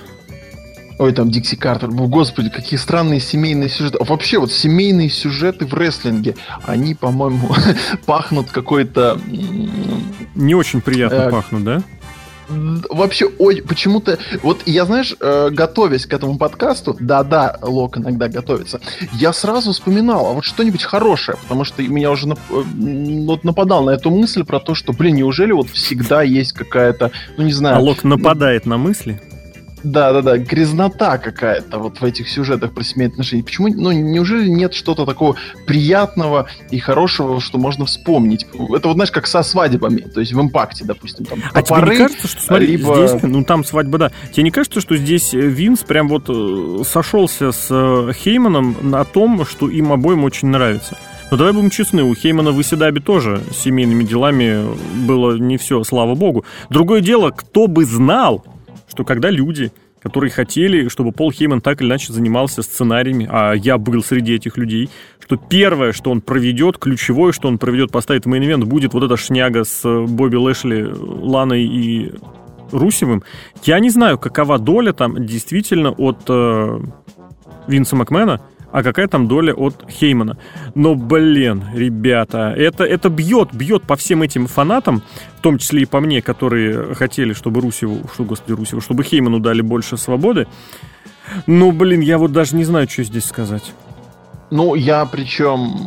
Ой, 0.99 1.13
там 1.13 1.29
Дикси 1.29 1.55
Картер. 1.55 1.89
Господи, 1.91 2.49
какие 2.49 2.79
странные 2.79 3.19
семейные 3.19 3.69
сюжеты. 3.69 3.99
Вообще, 4.03 4.39
вот 4.39 4.51
семейные 4.51 5.09
сюжеты 5.09 5.65
в 5.65 5.73
рестлинге, 5.73 6.35
они, 6.65 6.95
по-моему, 6.95 7.51
пахнут 8.05 8.49
какой-то... 8.49 9.19
Не 10.35 10.55
очень 10.55 10.81
приятно 10.81 11.15
э, 11.15 11.31
пахнут, 11.31 11.63
да? 11.63 11.83
вообще 12.49 13.29
ой, 13.39 13.61
почему-то 13.67 14.17
вот 14.41 14.61
я 14.65 14.85
знаешь 14.85 15.13
э, 15.19 15.49
готовясь 15.51 16.05
к 16.05 16.13
этому 16.13 16.37
подкасту 16.37 16.95
да-да 16.97 17.57
Лок 17.61 17.97
иногда 17.97 18.29
готовится 18.29 18.79
я 19.11 19.33
сразу 19.33 19.73
вспоминал 19.73 20.27
а 20.27 20.31
вот 20.31 20.45
что-нибудь 20.45 20.83
хорошее 20.83 21.37
потому 21.41 21.65
что 21.65 21.83
меня 21.83 22.09
уже 22.09 22.29
нап 22.29 22.39
э, 22.49 22.63
вот 23.25 23.43
нападал 23.43 23.83
на 23.83 23.89
эту 23.89 24.11
мысль 24.11 24.45
про 24.45 24.61
то 24.61 24.75
что 24.75 24.93
блин 24.93 25.15
неужели 25.15 25.51
вот 25.51 25.69
всегда 25.69 26.21
есть 26.21 26.53
какая-то 26.53 27.11
ну 27.35 27.43
не 27.43 27.51
знаю 27.51 27.77
а 27.77 27.79
Лок 27.79 28.05
нападает 28.05 28.65
на 28.65 28.77
мысли 28.77 29.21
да, 29.83 30.11
да, 30.11 30.21
да, 30.21 30.37
грязнота 30.37 31.17
какая-то 31.17 31.77
вот 31.79 32.01
в 32.01 32.03
этих 32.03 32.29
сюжетах 32.29 32.73
про 32.73 32.83
семейные 32.83 33.13
отношения. 33.13 33.43
Почему, 33.43 33.67
ну, 33.67 33.91
неужели 33.91 34.47
нет 34.47 34.73
что-то 34.73 35.05
такого 35.05 35.35
приятного 35.65 36.47
и 36.71 36.79
хорошего, 36.79 37.39
что 37.39 37.57
можно 37.57 37.85
вспомнить? 37.85 38.45
Это 38.53 38.87
вот, 38.87 38.93
знаешь, 38.93 39.11
как 39.11 39.27
со 39.27 39.43
свадьбами, 39.43 40.01
то 40.01 40.19
есть 40.19 40.33
в 40.33 40.41
импакте, 40.41 40.83
допустим, 40.83 41.25
там 41.25 41.39
А 41.53 41.61
топоры, 41.61 41.87
тебе 41.87 41.97
не 41.97 42.03
кажется, 42.07 42.27
что, 42.27 42.41
смотри, 42.41 42.67
либо... 42.67 43.07
здесь, 43.07 43.23
ну, 43.23 43.43
там 43.43 43.63
свадьба, 43.63 43.97
да, 43.97 44.11
тебе 44.31 44.43
не 44.43 44.51
кажется, 44.51 44.81
что 44.81 44.97
здесь 44.97 45.33
э, 45.33 45.39
Винс 45.39 45.79
прям 45.81 46.07
вот 46.07 46.25
э, 46.29 46.83
сошелся 46.83 47.51
с 47.51 47.67
э, 47.69 48.11
Хейманом 48.13 48.77
на 48.81 49.03
том, 49.05 49.45
что 49.45 49.69
им 49.69 49.91
обоим 49.91 50.23
очень 50.23 50.47
нравится? 50.47 50.97
Но 51.29 51.37
давай 51.37 51.53
будем 51.53 51.69
честны, 51.69 52.03
у 52.03 52.15
Хеймана 52.15 52.51
в 52.51 52.61
Исидабе 52.61 53.01
тоже 53.01 53.41
семейными 53.53 54.03
делами 54.03 54.65
было 55.05 55.37
не 55.37 55.57
все, 55.57 55.83
слава 55.83 56.15
богу. 56.15 56.45
Другое 56.69 57.01
дело, 57.01 57.31
кто 57.31 57.67
бы 57.67 57.83
знал, 57.83 58.45
что 58.97 59.03
когда 59.03 59.29
люди, 59.29 59.71
которые 60.01 60.31
хотели, 60.31 60.87
чтобы 60.87 61.11
Пол 61.11 61.31
Хейман 61.31 61.61
так 61.61 61.81
или 61.81 61.87
иначе 61.87 62.11
занимался 62.11 62.63
сценариями, 62.63 63.27
а 63.29 63.53
я 63.53 63.77
был 63.77 64.03
среди 64.03 64.33
этих 64.33 64.57
людей, 64.57 64.89
что 65.23 65.35
первое, 65.37 65.91
что 65.91 66.09
он 66.09 66.19
проведет, 66.19 66.79
ключевое, 66.79 67.31
что 67.31 67.47
он 67.47 67.59
проведет, 67.59 67.91
поставит 67.91 68.25
в 68.25 68.27
мейн 68.27 68.65
будет 68.65 68.95
вот 68.95 69.03
эта 69.03 69.15
шняга 69.15 69.65
с 69.65 69.83
Бобби 69.83 70.35
Лэшли, 70.35 70.81
Ланой 70.91 71.63
и 71.63 72.11
Русевым. 72.71 73.21
Я 73.65 73.77
не 73.77 73.91
знаю, 73.91 74.17
какова 74.17 74.57
доля 74.57 74.93
там 74.93 75.23
действительно 75.23 75.91
от 75.91 76.23
э, 76.27 76.79
Винса 77.67 77.95
Макмена, 77.95 78.41
а 78.71 78.83
какая 78.83 79.07
там 79.07 79.27
доля 79.27 79.53
от 79.53 79.85
Хеймана. 79.89 80.37
Но, 80.75 80.95
блин, 80.95 81.63
ребята, 81.73 82.53
это, 82.55 82.83
это 82.83 83.09
бьет, 83.09 83.53
бьет 83.53 83.83
по 83.83 83.95
всем 83.95 84.21
этим 84.21 84.47
фанатам, 84.47 85.03
в 85.37 85.41
том 85.41 85.57
числе 85.57 85.83
и 85.83 85.85
по 85.85 85.99
мне, 85.99 86.21
которые 86.21 86.95
хотели, 86.95 87.33
чтобы 87.33 87.61
Русеву, 87.61 88.07
что, 88.13 88.23
господи, 88.23 88.53
Русеву, 88.53 88.81
чтобы 88.81 89.03
Хейману 89.03 89.39
дали 89.39 89.61
больше 89.61 89.97
свободы. 89.97 90.47
Ну, 91.45 91.71
блин, 91.71 92.01
я 92.01 92.17
вот 92.17 92.31
даже 92.31 92.55
не 92.55 92.63
знаю, 92.63 92.89
что 92.89 93.03
здесь 93.03 93.25
сказать. 93.25 93.73
Ну, 94.49 94.75
я 94.75 95.05
причем 95.05 95.83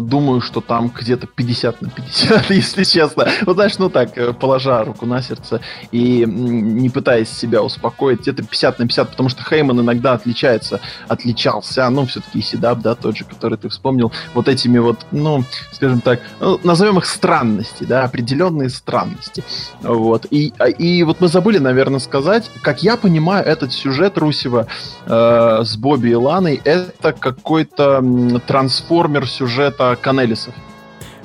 думаю, 0.00 0.40
что 0.40 0.60
там 0.60 0.88
где-то 0.88 1.26
50 1.26 1.82
на 1.82 1.90
50, 1.90 2.50
если 2.50 2.84
честно. 2.84 3.28
Вот 3.46 3.54
знаешь, 3.54 3.78
ну 3.78 3.90
так, 3.90 4.16
э, 4.16 4.32
положа 4.32 4.84
руку 4.84 5.06
на 5.06 5.22
сердце 5.22 5.60
и 5.92 6.24
не 6.26 6.90
пытаясь 6.90 7.30
себя 7.30 7.62
успокоить, 7.62 8.20
где-то 8.20 8.42
50 8.42 8.78
на 8.78 8.86
50, 8.86 9.10
потому 9.10 9.28
что 9.28 9.42
Хейман 9.42 9.80
иногда 9.80 10.12
отличается, 10.12 10.80
отличался, 11.08 11.88
ну, 11.90 12.06
все-таки 12.06 12.42
Сидап, 12.42 12.80
да, 12.80 12.94
тот 12.94 13.16
же, 13.16 13.24
который 13.24 13.58
ты 13.58 13.68
вспомнил, 13.68 14.12
вот 14.34 14.48
этими 14.48 14.78
вот, 14.78 14.98
ну, 15.10 15.44
скажем 15.72 16.00
так, 16.00 16.20
ну, 16.40 16.60
назовем 16.62 16.98
их 16.98 17.06
странности, 17.06 17.84
да, 17.84 18.04
определенные 18.04 18.68
странности. 18.68 19.44
Вот. 19.82 20.26
И, 20.30 20.52
а, 20.58 20.68
и 20.68 21.02
вот 21.02 21.20
мы 21.20 21.28
забыли, 21.28 21.58
наверное, 21.58 22.00
сказать, 22.00 22.50
как 22.62 22.82
я 22.82 22.96
понимаю, 22.96 23.44
этот 23.44 23.72
сюжет 23.72 24.18
Русева 24.18 24.66
э, 25.06 25.62
с 25.64 25.76
Бобби 25.76 26.10
и 26.10 26.14
Ланой, 26.14 26.60
это 26.64 27.12
какой-то 27.12 28.04
трансформер 28.46 29.28
сюжета 29.28 29.83
Канелисов. 30.00 30.54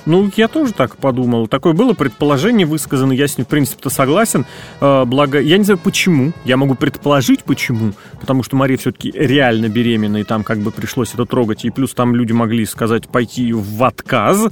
Ну, 0.06 0.32
я 0.38 0.48
тоже 0.48 0.74
так 0.74 0.98
подумал. 0.98 1.48
Такое 1.48 1.74
было 1.74 1.94
предположение 1.94 2.66
высказано, 2.66 3.12
я 3.12 3.28
с 3.28 3.38
ним, 3.38 3.46
в 3.46 3.50
принципе-то, 3.50 3.90
согласен. 3.90 4.46
Э, 4.82 5.06
благо, 5.06 5.40
я 5.40 5.58
не 5.58 5.64
знаю, 5.64 5.78
почему. 5.78 6.32
Я 6.46 6.58
могу 6.58 6.76
предположить, 6.76 7.44
почему. 7.44 7.94
Потому 8.20 8.44
что 8.44 8.56
Мария 8.56 8.78
все-таки 8.78 9.12
реально 9.12 9.70
беременна, 9.70 10.18
и 10.18 10.24
там 10.24 10.44
как 10.44 10.60
бы 10.60 10.72
пришлось 10.72 11.14
это 11.14 11.26
трогать. 11.26 11.66
И 11.66 11.70
плюс 11.70 11.94
там 11.94 12.16
люди 12.16 12.32
могли 12.32 12.66
сказать 12.66 13.08
пойти 13.08 13.54
в 13.54 13.84
отказ. 13.84 14.50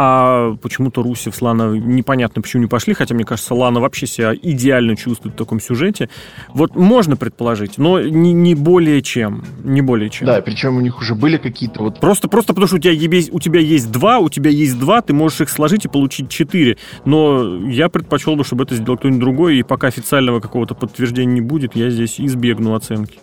А 0.00 0.54
почему-то 0.62 1.02
Русев 1.02 1.34
с 1.34 1.42
Лана 1.42 1.76
непонятно, 1.76 2.40
почему 2.40 2.62
не 2.62 2.68
пошли, 2.68 2.94
хотя, 2.94 3.16
мне 3.16 3.24
кажется, 3.24 3.52
Лана 3.52 3.80
вообще 3.80 4.06
себя 4.06 4.32
идеально 4.32 4.94
чувствует 4.94 5.34
в 5.34 5.38
таком 5.38 5.58
сюжете. 5.58 6.08
Вот 6.54 6.76
можно 6.76 7.16
предположить, 7.16 7.78
но 7.78 8.00
не, 8.00 8.32
не 8.32 8.54
более 8.54 9.02
чем. 9.02 9.44
Не 9.64 9.82
более 9.82 10.08
чем. 10.08 10.28
Да, 10.28 10.40
причем 10.40 10.76
у 10.76 10.80
них 10.80 11.00
уже 11.00 11.16
были 11.16 11.36
какие-то 11.36 11.82
вот... 11.82 11.98
Просто, 11.98 12.28
просто 12.28 12.54
потому, 12.54 12.68
что 12.68 12.76
у 12.76 12.78
тебя, 12.78 12.92
есть, 12.92 13.32
у 13.32 13.40
тебя 13.40 13.58
есть 13.58 13.90
два, 13.90 14.20
у 14.20 14.28
тебя 14.28 14.50
есть 14.50 14.78
два, 14.78 15.02
ты 15.02 15.12
можешь 15.12 15.40
их 15.40 15.50
сложить 15.50 15.84
и 15.84 15.88
получить 15.88 16.30
четыре. 16.30 16.78
Но 17.04 17.66
я 17.66 17.88
предпочел 17.88 18.36
бы, 18.36 18.44
чтобы 18.44 18.64
это 18.64 18.76
сделал 18.76 18.98
кто-нибудь 18.98 19.20
другой, 19.20 19.58
и 19.58 19.62
пока 19.64 19.88
официального 19.88 20.38
какого-то 20.38 20.76
подтверждения 20.76 21.34
не 21.34 21.40
будет, 21.40 21.74
я 21.74 21.90
здесь 21.90 22.20
избегну 22.20 22.76
оценки. 22.76 23.18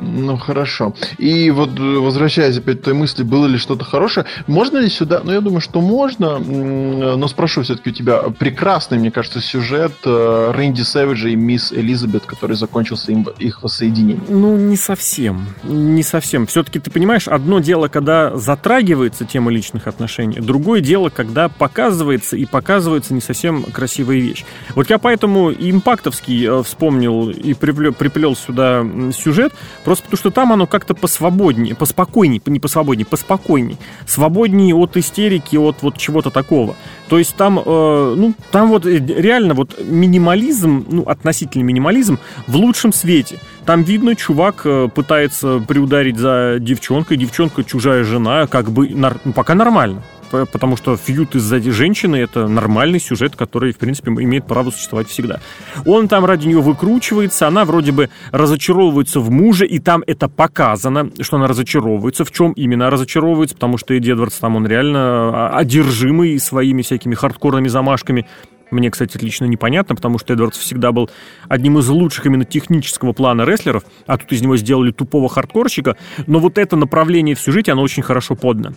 Ну, 0.00 0.36
хорошо. 0.36 0.94
И 1.18 1.50
вот 1.50 1.78
э, 1.78 1.82
возвращаясь 1.82 2.58
опять 2.58 2.80
к 2.80 2.84
той 2.84 2.94
мысли, 2.94 3.22
было 3.22 3.46
ли 3.46 3.58
что-то 3.58 3.84
хорошее, 3.84 4.26
можно 4.46 4.78
ли 4.78 4.88
сюда, 4.88 5.20
ну, 5.24 5.32
я 5.32 5.40
думаю, 5.40 5.60
что 5.60 5.80
можно, 5.80 6.38
но 6.38 7.28
спрошу 7.28 7.62
все-таки 7.62 7.90
у 7.90 7.92
тебя, 7.92 8.22
прекрасный, 8.38 8.98
мне 8.98 9.10
кажется, 9.10 9.40
сюжет 9.40 9.92
э, 10.04 10.52
Рэнди 10.54 10.82
Сэвиджа 10.82 11.28
и 11.28 11.36
мисс 11.36 11.72
Элизабет, 11.72 12.24
который 12.26 12.56
закончился 12.56 13.12
им, 13.12 13.26
их 13.38 13.62
воссоединением. 13.62 14.24
Ну, 14.28 14.56
не 14.56 14.76
совсем, 14.76 15.46
не 15.64 16.02
совсем. 16.02 16.46
Все-таки, 16.46 16.78
ты 16.78 16.90
понимаешь, 16.90 17.28
одно 17.28 17.60
дело, 17.60 17.88
когда 17.88 18.36
затрагивается 18.36 19.24
тема 19.24 19.50
личных 19.50 19.86
отношений, 19.86 20.40
другое 20.40 20.80
дело, 20.80 21.08
когда 21.08 21.48
показывается 21.48 22.36
и 22.36 22.44
показывается 22.44 23.14
не 23.14 23.20
совсем 23.20 23.64
красивая 23.64 24.16
вещь. 24.16 24.44
Вот 24.74 24.90
я 24.90 24.98
поэтому 24.98 25.52
импактовский 25.52 26.46
э, 26.46 26.62
вспомнил 26.62 27.30
и 27.30 27.54
приплел, 27.54 27.92
приплел 27.92 28.36
сюда 28.36 28.86
сюжет, 29.12 29.52
Просто 29.88 30.04
потому 30.04 30.18
что 30.18 30.30
там 30.30 30.52
оно 30.52 30.66
как-то 30.66 30.92
посвободнее, 30.92 31.74
поспокойнее, 31.74 32.42
не 32.44 32.60
посвободнее, 32.60 33.06
поспокойнее. 33.06 33.78
Свободнее 34.06 34.74
от 34.74 34.98
истерики, 34.98 35.56
от 35.56 35.80
вот 35.80 35.96
чего-то 35.96 36.28
такого. 36.28 36.76
То 37.08 37.16
есть 37.16 37.34
там, 37.36 37.58
э, 37.58 38.14
ну, 38.14 38.34
там 38.50 38.68
вот 38.68 38.84
реально 38.84 39.54
вот 39.54 39.82
минимализм, 39.82 40.84
ну, 40.90 41.02
относительный 41.04 41.64
минимализм 41.64 42.18
в 42.46 42.56
лучшем 42.56 42.92
свете. 42.92 43.38
Там 43.64 43.82
видно, 43.82 44.14
чувак 44.14 44.60
э, 44.66 44.90
пытается 44.94 45.58
приударить 45.66 46.18
за 46.18 46.58
девчонкой, 46.60 47.16
девчонка 47.16 47.64
чужая 47.64 48.04
жена, 48.04 48.46
как 48.46 48.70
бы, 48.70 48.90
ну, 48.90 49.32
пока 49.32 49.54
нормально 49.54 50.02
потому 50.30 50.76
что 50.76 50.96
фьют 50.96 51.34
из-за 51.34 51.60
женщины— 51.60 52.16
это 52.16 52.48
нормальный 52.48 53.00
сюжет, 53.00 53.36
который, 53.36 53.72
в 53.72 53.78
принципе, 53.78 54.10
имеет 54.10 54.46
право 54.46 54.70
существовать 54.70 55.08
всегда. 55.08 55.40
Он 55.86 56.08
там 56.08 56.24
ради 56.24 56.46
нее 56.48 56.60
выкручивается, 56.60 57.46
она 57.46 57.64
вроде 57.64 57.92
бы 57.92 58.10
разочаровывается 58.32 59.20
в 59.20 59.30
муже, 59.30 59.66
и 59.66 59.78
там 59.78 60.02
это 60.06 60.28
показано, 60.28 61.10
что 61.20 61.36
она 61.36 61.46
разочаровывается. 61.46 62.24
В 62.24 62.32
чем 62.32 62.52
именно 62.52 62.90
разочаровывается? 62.90 63.54
Потому 63.54 63.78
что 63.78 63.94
Эдди 63.94 64.12
Эдвардс 64.12 64.38
там, 64.38 64.56
он 64.56 64.66
реально 64.66 64.98
а, 65.00 65.58
одержимый 65.58 66.38
своими 66.38 66.82
всякими 66.82 67.14
хардкорными 67.14 67.68
замашками. 67.68 68.26
Мне, 68.70 68.90
кстати, 68.90 69.16
лично 69.18 69.46
непонятно, 69.46 69.94
потому 69.94 70.18
что 70.18 70.34
Эдвардс 70.34 70.58
всегда 70.58 70.92
был 70.92 71.10
одним 71.48 71.78
из 71.78 71.88
лучших 71.88 72.26
именно 72.26 72.44
технического 72.44 73.12
плана 73.12 73.42
рестлеров, 73.42 73.84
а 74.06 74.18
тут 74.18 74.30
из 74.32 74.42
него 74.42 74.56
сделали 74.56 74.90
тупого 74.90 75.28
хардкорщика. 75.28 75.96
Но 76.26 76.38
вот 76.38 76.58
это 76.58 76.76
направление 76.76 77.34
в 77.34 77.40
сюжете, 77.40 77.72
оно 77.72 77.82
очень 77.82 78.02
хорошо 78.02 78.34
подано. 78.34 78.74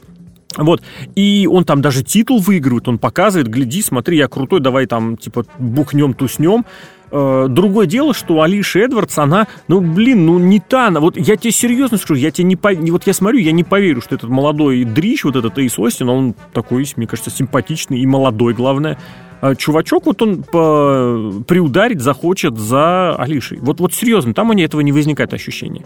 Вот, 0.58 0.82
и 1.16 1.48
он 1.50 1.64
там 1.64 1.82
даже 1.82 2.04
титул 2.04 2.40
выигрывает, 2.40 2.88
он 2.88 3.00
показывает, 3.00 3.48
гляди, 3.48 3.82
смотри, 3.82 4.18
я 4.18 4.28
крутой, 4.28 4.60
давай 4.60 4.86
там, 4.86 5.16
типа, 5.16 5.46
бухнем, 5.58 6.14
туснем. 6.14 6.66
Э, 7.12 7.48
другое 7.50 7.88
дело, 7.88 8.14
что 8.14 8.42
Алиша 8.42 8.80
Эдвардс, 8.80 9.18
она, 9.18 9.48
ну, 9.68 9.82
блин, 9.82 10.26
ну, 10.26 10.40
не 10.40 10.60
та 10.60 10.88
она. 10.88 11.00
Вот 11.00 11.18
я 11.18 11.36
тебе 11.36 11.52
серьезно 11.52 11.98
скажу, 11.98 12.16
я 12.16 12.32
тебе 12.32 12.46
не 12.46 12.56
по... 12.56 12.72
Вот 12.74 13.06
я 13.06 13.14
смотрю, 13.14 13.40
я 13.40 13.52
не 13.52 13.64
поверю, 13.64 14.02
что 14.02 14.16
этот 14.16 14.30
молодой 14.30 14.84
дрищ, 14.84 15.24
вот 15.26 15.36
этот 15.36 15.58
Эйс 15.58 15.78
Остин, 15.78 16.10
он 16.10 16.36
такой, 16.54 16.86
мне 16.96 17.08
кажется, 17.08 17.30
симпатичный 17.30 18.00
и 18.00 18.06
молодой, 18.06 18.54
главное. 18.54 18.98
А 19.42 19.56
чувачок, 19.56 20.06
вот 20.06 20.22
он 20.22 20.44
по... 20.44 21.44
приударить 21.48 22.00
захочет 22.00 22.58
за 22.58 23.16
Алишей. 23.16 23.58
Вот, 23.60 23.80
вот 23.80 23.94
серьезно, 23.94 24.36
там 24.36 24.52
у 24.52 24.54
нее 24.54 24.68
этого 24.68 24.82
не 24.82 24.92
возникает 24.92 25.34
ощущения. 25.34 25.84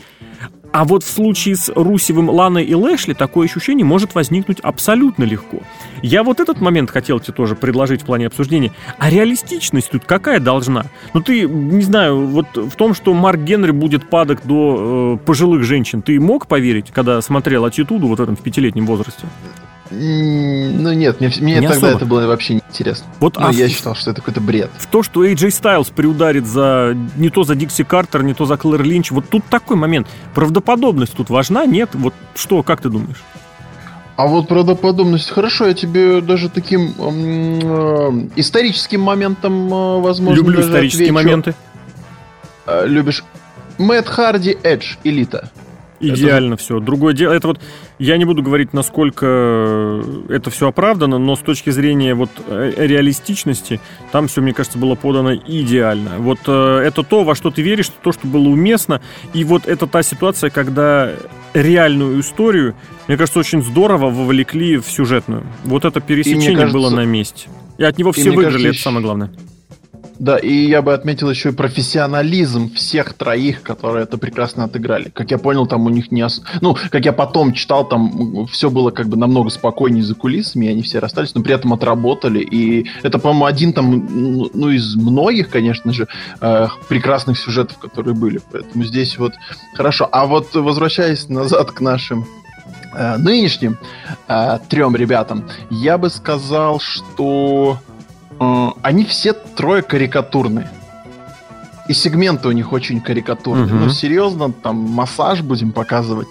А 0.74 0.84
вот 0.84 1.04
в 1.04 1.08
случае 1.08 1.56
с 1.56 1.72
Русевым, 1.74 2.30
Ланой 2.30 2.66
и 2.66 2.74
Лэшли 2.74 3.14
такое 3.14 3.48
ощущение 3.48 3.86
может 3.86 4.14
возникнуть 4.14 4.60
абсолютно 4.60 5.24
легко. 5.24 5.60
Я 6.02 6.22
вот 6.22 6.42
этот 6.42 6.60
момент 6.60 6.92
хотел 6.92 7.22
тебе 7.22 7.34
тоже 7.34 7.56
предложить 7.56 8.02
в 8.02 8.06
плане 8.06 8.28
обсуждения. 8.28 8.74
А 9.00 9.10
реалистичность 9.10 9.90
тут 9.90 10.04
какая 10.04 10.42
должна? 10.42 10.88
Ну 11.14 11.22
ты, 11.22 11.48
не 11.48 11.82
знаю, 11.82 12.26
вот 12.26 12.58
в 12.58 12.76
том, 12.76 12.94
что 12.94 13.14
Марк 13.14 13.40
Генри 13.40 13.72
будет 13.72 14.10
падок 14.10 14.46
до 14.46 15.18
э, 15.22 15.26
пожилых 15.26 15.64
женщин, 15.64 16.02
ты 16.02 16.20
мог 16.20 16.48
поверить, 16.48 16.92
когда 16.92 17.22
смотрел 17.22 17.64
«Аттитуду» 17.64 18.08
вот 18.08 18.20
в 18.20 18.24
этом 18.24 18.36
в 18.36 18.42
пятилетнем 18.42 18.86
возрасте? 18.86 19.28
Ну 19.92 20.94
нет, 20.94 21.20
мне, 21.20 21.32
мне 21.40 21.62
тогда 21.62 21.76
особо. 21.76 21.88
это 21.90 22.06
было 22.06 22.26
вообще 22.26 22.56
неинтересно. 22.56 23.06
Вот, 23.20 23.38
ну, 23.38 23.48
а 23.48 23.54
я 23.54 23.70
считал, 23.70 23.94
что 23.94 24.12
это 24.12 24.22
какой-то 24.22 24.42
бред. 24.42 24.72
В 24.78 24.88
то, 24.88 25.04
что 25.04 25.24
AJ 25.24 25.50
Styles 25.50 25.94
приударит 25.94 26.48
за 26.48 26.98
не 27.16 27.30
то 27.30 27.44
за 27.44 27.56
Дикси 27.56 27.84
Картер, 27.84 28.24
не 28.24 28.34
то 28.34 28.46
за 28.46 28.58
Клэр 28.58 28.82
Линч, 28.82 29.12
вот 29.12 29.30
тут 29.30 29.46
такой 29.46 29.76
момент. 29.76 30.08
Правдоподобность 30.34 31.14
тут 31.14 31.30
важна, 31.30 31.66
нет? 31.66 31.90
Вот 31.94 32.16
что, 32.34 32.64
как 32.64 32.82
ты 32.82 32.90
думаешь? 32.90 33.22
А 34.16 34.28
вот 34.28 34.48
правдоподобность, 34.48 35.30
хорошо, 35.30 35.68
я 35.68 35.74
тебе 35.74 36.22
даже 36.22 36.50
таким 36.50 36.94
э, 36.98 38.28
историческим 38.38 39.02
моментом, 39.02 39.68
э, 39.68 40.00
возможно, 40.00 40.38
Люблю 40.38 40.62
исторические 40.62 41.10
отвечу. 41.10 41.14
моменты. 41.14 41.56
Э, 42.66 42.88
любишь 42.88 43.24
Мэтт 43.78 44.08
Харди 44.08 44.58
Эдж, 44.64 44.96
Элита. 45.04 45.50
Идеально 46.00 46.54
это... 46.56 46.64
все. 46.64 46.80
Другое 46.80 47.14
дело, 47.14 47.34
это 47.34 47.48
вот, 47.48 47.60
я 48.00 48.18
не 48.18 48.26
буду 48.26 48.44
говорить, 48.44 48.74
насколько 48.74 50.04
это 50.30 50.50
все 50.50 50.68
оправдано, 50.68 51.18
но 51.18 51.36
с 51.36 51.40
точки 51.40 51.70
зрения 51.70 52.14
вот 52.16 52.30
э, 52.48 52.74
реалистичности, 52.78 53.80
там 54.12 54.28
все, 54.28 54.42
мне 54.42 54.54
кажется, 54.54 54.78
было 54.78 54.96
подано 54.96 55.36
идеально. 55.36 56.18
Вот 56.20 56.40
э, 56.48 56.80
это 56.86 57.04
то, 57.04 57.24
во 57.24 57.36
что 57.36 57.52
ты 57.52 57.62
веришь, 57.62 57.90
то, 58.04 58.12
что 58.12 58.28
было 58.28 58.48
уместно, 58.50 59.02
и 59.34 59.44
вот 59.44 59.68
это 59.68 59.88
та 59.88 60.04
ситуация, 60.04 60.50
когда 60.50 61.12
реальную 61.54 62.20
историю, 62.20 62.76
мне 63.08 63.18
кажется, 63.18 63.40
очень 63.40 63.64
здорово 63.64 64.10
вовлекли 64.10 64.78
в 64.78 64.88
сюжетную. 64.88 65.44
Вот 65.64 65.86
это 65.86 66.02
пересечение 66.02 66.56
кажется... 66.56 66.78
было 66.78 66.90
на 66.90 67.06
месте. 67.06 67.48
И 67.78 67.84
от 67.84 67.98
него 67.98 68.12
все 68.12 68.32
выиграли, 68.32 68.52
кажется, 68.52 68.70
это 68.70 68.80
самое 68.80 69.04
главное. 69.04 69.32
Да, 70.20 70.38
и 70.38 70.54
я 70.54 70.82
бы 70.82 70.94
отметил 70.94 71.30
еще 71.30 71.50
и 71.50 71.52
профессионализм 71.52 72.74
всех 72.74 73.14
троих, 73.14 73.62
которые 73.62 74.04
это 74.04 74.18
прекрасно 74.18 74.64
отыграли. 74.64 75.10
Как 75.10 75.32
я 75.32 75.38
понял, 75.38 75.68
там 75.68 75.86
у 75.86 75.90
них 75.90 76.12
не... 76.12 76.24
Ос... 76.24 76.42
Ну, 76.62 76.78
как 76.90 77.06
я 77.06 77.12
потом 77.12 77.54
читал, 77.54 77.88
там 77.88 78.48
все 78.48 78.70
было 78.70 78.92
как 78.92 79.08
бы 79.08 79.18
намного 79.18 79.50
спокойнее 79.50 80.04
за 80.04 80.16
кулисами, 80.16 80.66
и 80.66 80.70
они 80.70 80.82
все 80.84 81.00
расстались, 81.00 81.36
но 81.36 81.42
при 81.42 81.54
этом 81.54 81.74
отработали. 81.74 82.40
И 82.40 82.88
это, 83.04 83.20
по-моему, 83.20 83.46
один 83.46 83.74
там, 83.74 84.50
ну, 84.54 84.70
из 84.70 84.96
многих, 84.96 85.50
конечно 85.50 85.92
же, 85.92 86.08
э, 86.40 86.68
прекрасных 86.88 87.38
сюжетов, 87.38 87.78
которые 87.78 88.16
были. 88.16 88.40
Поэтому 88.52 88.84
здесь 88.86 89.18
вот 89.18 89.34
хорошо. 89.74 90.08
А 90.12 90.26
вот 90.26 90.54
возвращаясь 90.54 91.28
назад 91.28 91.72
к 91.72 91.82
нашим 91.82 92.26
э, 92.94 93.18
нынешним 93.18 93.78
э, 94.28 94.60
трем 94.70 94.96
ребятам, 94.96 95.50
я 95.70 95.98
бы 95.98 96.10
сказал, 96.10 96.80
что 96.80 97.80
они 98.40 99.06
все 99.06 99.34
трое 99.34 99.82
карикатурные. 99.82 100.70
И 101.88 101.94
сегменты 101.94 102.48
у 102.48 102.52
них 102.52 102.74
очень 102.74 103.00
карикатурные. 103.00 103.68
Угу. 103.68 103.86
Ну, 103.86 103.90
серьезно, 103.90 104.52
там 104.52 104.76
массаж 104.76 105.42
будем 105.42 105.72
показывать. 105.72 106.28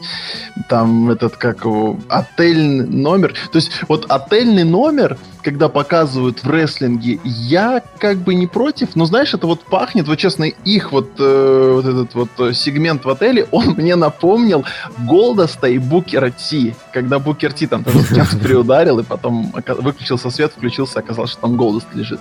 Там 0.69 1.11
этот, 1.11 1.37
как 1.37 1.65
его, 1.65 1.99
отельный 2.09 2.87
номер. 2.87 3.35
То 3.53 3.57
есть, 3.57 3.71
вот 3.89 4.07
отельный 4.11 4.65
номер 4.65 5.17
когда 5.45 5.69
показывают 5.69 6.43
в 6.43 6.51
рестлинге, 6.51 7.21
я 7.23 7.83
как 7.99 8.19
бы 8.19 8.35
не 8.35 8.47
против, 8.47 8.97
но 8.97 9.05
знаешь, 9.05 9.35
это 9.35 9.47
вот 9.47 9.61
пахнет, 9.61 10.09
вот 10.09 10.17
честно, 10.17 10.45
их 10.45 10.91
вот, 10.91 11.11
э, 11.19 11.73
вот 11.75 11.85
этот 11.85 12.15
вот 12.15 12.29
э, 12.39 12.55
сегмент 12.55 13.05
в 13.05 13.11
отеле, 13.11 13.47
он 13.53 13.75
мне 13.77 13.95
напомнил 13.95 14.65
Голдаста 14.99 15.69
и 15.69 15.79
Букера 15.79 16.31
Ти, 16.31 16.75
когда 16.93 17.19
Букер 17.19 17.53
Ти 17.53 17.67
там 17.67 17.85
тоже 17.85 17.99
с 18.25 18.37
приударил, 18.37 18.99
и 19.01 19.03
потом 19.05 19.53
выключился 19.79 20.31
свет, 20.31 20.53
включился, 20.57 21.01
оказалось, 21.01 21.33
что 21.33 21.43
там 21.43 21.57
Голдаст 21.57 21.89
лежит 21.95 22.21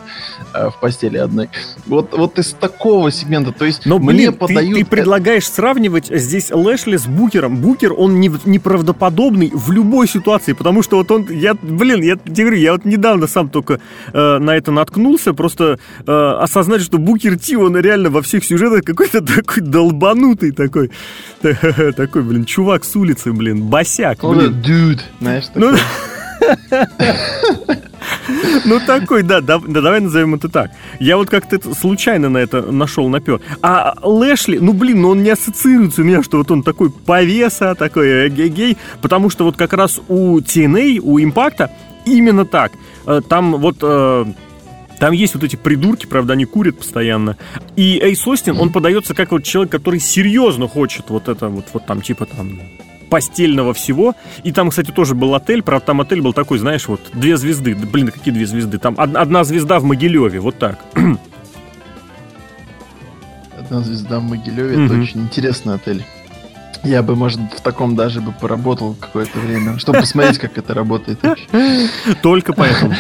э, 0.54 0.70
в 0.70 0.80
постели 0.80 1.18
одной. 1.18 1.50
Вот, 1.86 2.16
вот 2.16 2.38
из 2.38 2.52
такого 2.52 3.10
сегмента, 3.10 3.54
то 3.54 3.64
есть 3.64 3.86
но, 3.86 4.00
мне 4.00 4.32
блин, 4.32 4.34
подают... 4.34 4.74
Ты, 4.74 4.84
ты 4.84 4.86
предлагаешь 4.86 5.48
сравнивать 5.48 6.08
здесь 6.08 6.52
Лэшли 6.52 6.98
с 6.98 7.06
Букером. 7.06 7.58
Букер, 7.58 7.94
он 7.94 8.20
не, 8.20 8.30
неправдоподобный 8.44 9.50
в 9.54 9.72
любой 9.72 10.10
ситуации, 10.10 10.52
потому 10.52 10.84
что 10.84 10.98
вот 10.98 11.10
он, 11.10 11.28
я, 11.30 11.54
блин, 11.54 12.02
я 12.02 12.18
тебе 12.18 12.44
говорю, 12.44 12.58
я 12.58 12.74
вот 12.74 12.84
недавно 12.84 13.13
недавно 13.14 13.28
сам 13.28 13.50
только 13.50 13.80
э, 14.12 14.38
на 14.40 14.52
это 14.52 14.72
наткнулся, 14.72 15.34
просто 15.34 15.80
э, 16.06 16.38
осознать, 16.40 16.82
что 16.82 16.98
Букер 16.98 17.38
Ти, 17.38 17.56
он 17.56 17.78
реально 17.78 18.10
во 18.10 18.22
всех 18.22 18.44
сюжетах 18.44 18.84
какой-то 18.84 19.22
такой 19.36 19.62
долбанутый 19.62 20.52
такой, 20.52 20.92
такой, 21.42 22.24
блин, 22.24 22.46
чувак 22.46 22.84
с 22.84 22.96
улицы, 22.96 23.32
блин, 23.32 23.64
босяк. 23.64 24.24
Блин. 24.24 24.64
Dude, 24.66 25.02
знаешь, 25.20 25.46
ну, 25.56 25.76
ну, 28.66 28.80
такой, 28.86 29.24
да, 29.24 29.42
да, 29.42 29.60
да, 29.60 29.82
давай 29.82 30.00
назовем 30.00 30.36
это 30.36 30.50
так. 30.50 30.72
Я 31.00 31.18
вот 31.18 31.30
как-то 31.30 31.74
случайно 31.74 32.30
на 32.30 32.40
это 32.40 32.62
нашел 32.72 33.08
напер. 33.10 33.40
А 33.62 33.96
Лэшли, 34.02 34.58
ну, 34.58 34.74
блин, 34.74 35.02
ну 35.02 35.10
он 35.10 35.24
не 35.24 35.30
ассоциируется 35.30 36.02
у 36.02 36.04
меня, 36.04 36.24
что 36.24 36.38
вот 36.38 36.52
он 36.52 36.64
такой 36.64 36.90
повеса, 36.90 37.76
такой 37.76 38.08
э, 38.08 38.30
гей-гей, 38.30 38.78
потому 39.02 39.30
что 39.30 39.46
вот 39.46 39.56
как 39.56 39.74
раз 39.74 40.02
у 40.08 40.40
TNA, 40.40 41.00
у 41.00 41.20
Импакта 41.20 41.70
именно 42.06 42.46
так. 42.46 42.72
Э, 43.06 43.22
там 43.28 43.58
вот 43.58 43.78
э, 43.82 44.26
там 45.00 45.12
есть 45.12 45.34
вот 45.34 45.44
эти 45.44 45.56
придурки, 45.56 46.06
правда, 46.06 46.34
они 46.34 46.46
курят 46.46 46.78
постоянно. 46.78 47.38
И 47.76 48.00
Эйс 48.00 48.26
Остин, 48.28 48.58
он 48.58 48.72
подается 48.72 49.14
как 49.14 49.32
вот 49.32 49.44
человек, 49.44 49.72
который 49.72 50.00
серьезно 50.00 50.68
хочет 50.68 51.10
вот 51.10 51.28
это 51.28 51.50
вот, 51.50 51.66
вот 51.74 51.86
там 51.86 52.02
типа 52.02 52.26
там 52.26 52.60
постельного 53.10 53.74
всего. 53.74 54.16
И 54.44 54.52
там, 54.52 54.70
кстати, 54.70 54.92
тоже 54.92 55.14
был 55.14 55.36
отель. 55.36 55.62
Правда, 55.62 55.88
там 55.88 56.02
отель 56.02 56.22
был 56.22 56.34
такой, 56.34 56.58
знаешь, 56.58 56.88
вот 56.88 57.02
две 57.14 57.38
звезды. 57.38 57.76
Блин, 57.76 58.08
какие 58.08 58.34
две 58.34 58.48
звезды? 58.48 58.80
Там 58.80 58.96
одна 58.98 59.44
звезда 59.44 59.80
в 59.80 59.84
Могилеве, 59.84 60.40
вот 60.40 60.58
так. 60.58 60.80
Одна 63.60 63.82
звезда 63.82 64.20
в 64.20 64.24
Могилеве, 64.24 64.86
это 64.86 64.94
очень 64.96 65.22
интересный 65.22 65.76
отель. 65.76 66.04
Я 66.84 67.04
бы, 67.04 67.16
может, 67.16 67.40
в 67.40 67.62
таком 67.62 67.96
даже 67.96 68.22
бы 68.22 68.32
поработал 68.32 68.96
какое-то 69.00 69.40
время, 69.40 69.78
чтобы 69.80 70.00
посмотреть, 70.00 70.40
как 70.40 70.58
это 70.58 70.74
работает. 70.74 71.20
Только 72.22 72.54
поэтому. 72.54 72.94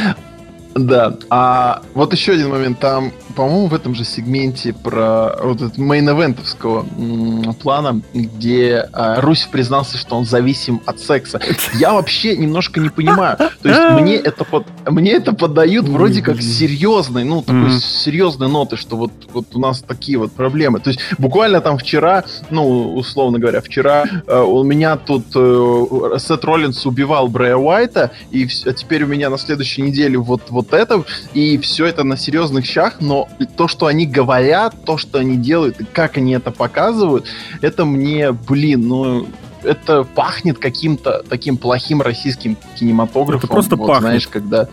Да. 0.75 1.15
А 1.29 1.81
вот 1.93 2.13
еще 2.13 2.33
один 2.33 2.49
момент. 2.49 2.79
Там, 2.79 3.11
по-моему, 3.35 3.67
в 3.67 3.73
этом 3.73 3.95
же 3.95 4.03
сегменте 4.03 4.73
про 4.73 5.35
вот 5.41 5.61
этот 5.61 5.77
мейн-эвентовского 5.77 7.53
плана, 7.53 8.01
где 8.13 8.89
а, 8.91 9.21
Русь 9.21 9.47
признался, 9.51 9.97
что 9.97 10.15
он 10.15 10.25
зависим 10.25 10.81
от 10.85 10.99
секса. 10.99 11.39
Я 11.73 11.93
вообще 11.93 12.35
немножко 12.35 12.79
не 12.79 12.89
понимаю. 12.89 13.37
То 13.37 13.69
есть 13.69 14.01
мне 14.01 14.15
это, 14.15 14.43
под, 14.43 14.65
мне 14.87 15.13
это 15.13 15.33
подают 15.33 15.87
вроде 15.87 16.21
как 16.21 16.41
серьезной, 16.41 17.23
ну, 17.23 17.41
такой 17.41 17.61
mm 17.61 17.73
серьезной 17.83 18.49
ноты, 18.49 18.75
что 18.75 18.97
вот, 18.97 19.11
вот 19.33 19.47
у 19.53 19.59
нас 19.59 19.81
такие 19.81 20.17
вот 20.17 20.31
проблемы. 20.31 20.79
То 20.79 20.89
есть 20.89 20.99
буквально 21.17 21.61
там 21.61 21.77
вчера, 21.77 22.23
ну, 22.49 22.95
условно 22.95 23.39
говоря, 23.39 23.61
вчера 23.61 24.05
э, 24.27 24.39
у 24.39 24.63
меня 24.63 24.97
тут 24.97 25.25
э, 25.35 26.17
Сет 26.19 26.43
Роллинс 26.43 26.85
убивал 26.85 27.27
Брэя 27.27 27.55
Уайта, 27.55 28.11
и 28.31 28.47
а 28.65 28.73
теперь 28.73 29.03
у 29.03 29.07
меня 29.07 29.29
на 29.29 29.37
следующей 29.37 29.81
неделе 29.81 30.17
вот, 30.17 30.43
вот 30.49 30.62
вот 30.63 30.73
это, 30.73 31.03
и 31.33 31.57
все 31.57 31.85
это 31.85 32.03
на 32.03 32.17
серьезных 32.17 32.65
щах, 32.65 32.95
но 32.99 33.29
то, 33.55 33.67
что 33.67 33.85
они 33.85 34.05
говорят, 34.05 34.75
то, 34.85 34.97
что 34.97 35.19
они 35.19 35.37
делают, 35.37 35.79
и 35.81 35.85
как 35.85 36.17
они 36.17 36.33
это 36.33 36.51
показывают, 36.51 37.25
это 37.61 37.85
мне, 37.85 38.31
блин, 38.31 38.87
ну, 38.87 39.27
это 39.63 40.03
пахнет 40.03 40.57
каким-то 40.57 41.23
таким 41.27 41.57
плохим 41.57 42.01
российским 42.01 42.57
кинематографом. 42.75 43.39
Это 43.39 43.47
просто 43.47 43.75
вот, 43.75 43.87
пахнет. 43.87 44.01
Знаешь, 44.03 44.27
когда... 44.27 44.67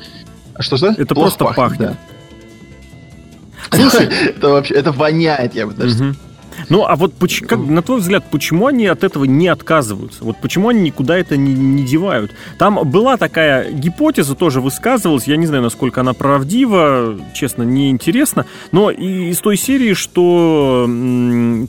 Что 0.59 0.77
что? 0.77 0.89
Это 0.89 1.15
Плохо 1.15 1.37
просто 1.37 1.45
пахнет. 1.45 1.57
пахнет. 1.57 1.97
Да. 3.71 3.79
Слушай, 3.79 4.07
это 4.29 4.49
вообще, 4.49 4.75
это 4.75 4.93
воняет, 4.93 5.55
я 5.55 5.67
бы 5.67 5.75
даже 5.75 6.15
ну, 6.69 6.85
а 6.85 6.97
вот 6.97 7.15
как, 7.47 7.59
на 7.59 7.83
твой 7.83 8.01
взгляд, 8.01 8.25
почему 8.31 8.67
они 8.67 8.87
от 8.87 9.05
этого 9.05 9.25
не 9.25 9.49
отказываются? 9.49 10.25
Вот 10.25 10.37
почему 10.41 10.69
они 10.69 10.83
никуда 10.83 11.17
это 11.17 11.37
не, 11.37 11.53
не 11.53 11.85
девают? 11.85 12.33
Там 12.59 12.89
была 12.91 13.17
такая 13.17 13.73
гипотеза, 13.73 14.35
тоже 14.35 14.61
высказывалась, 14.61 15.27
я 15.27 15.37
не 15.37 15.47
знаю, 15.47 15.63
насколько 15.63 16.01
она 16.01 16.13
правдива, 16.13 17.19
честно, 17.35 17.63
неинтересно, 17.63 18.47
но 18.73 18.91
и 18.91 19.31
из 19.31 19.39
той 19.39 19.57
серии, 19.57 19.95
что 19.95 20.85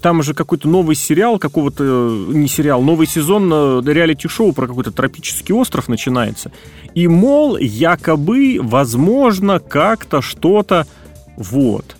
там 0.01 0.23
же 0.23 0.33
какой-то 0.33 0.67
новый 0.67 0.95
сериал, 0.95 1.39
какого-то, 1.39 1.83
не 2.29 2.47
сериал, 2.47 2.81
новый 2.81 3.07
сезон 3.07 3.49
э, 3.51 3.81
реалити-шоу 3.85 4.53
про 4.53 4.67
какой-то 4.67 4.91
тропический 4.91 5.53
остров 5.53 5.87
начинается. 5.87 6.51
И, 6.93 7.07
мол, 7.07 7.57
якобы, 7.57 8.59
возможно, 8.61 9.59
как-то 9.59 10.21
что-то, 10.21 10.87
вот. 11.37 11.95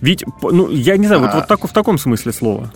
Ведь, 0.00 0.24
ну, 0.42 0.70
я 0.70 0.96
не 0.96 1.06
знаю, 1.06 1.22
а... 1.22 1.26
вот, 1.26 1.34
вот 1.34 1.46
так, 1.46 1.68
в 1.68 1.72
таком 1.72 1.98
смысле 1.98 2.32
слова. 2.32 2.72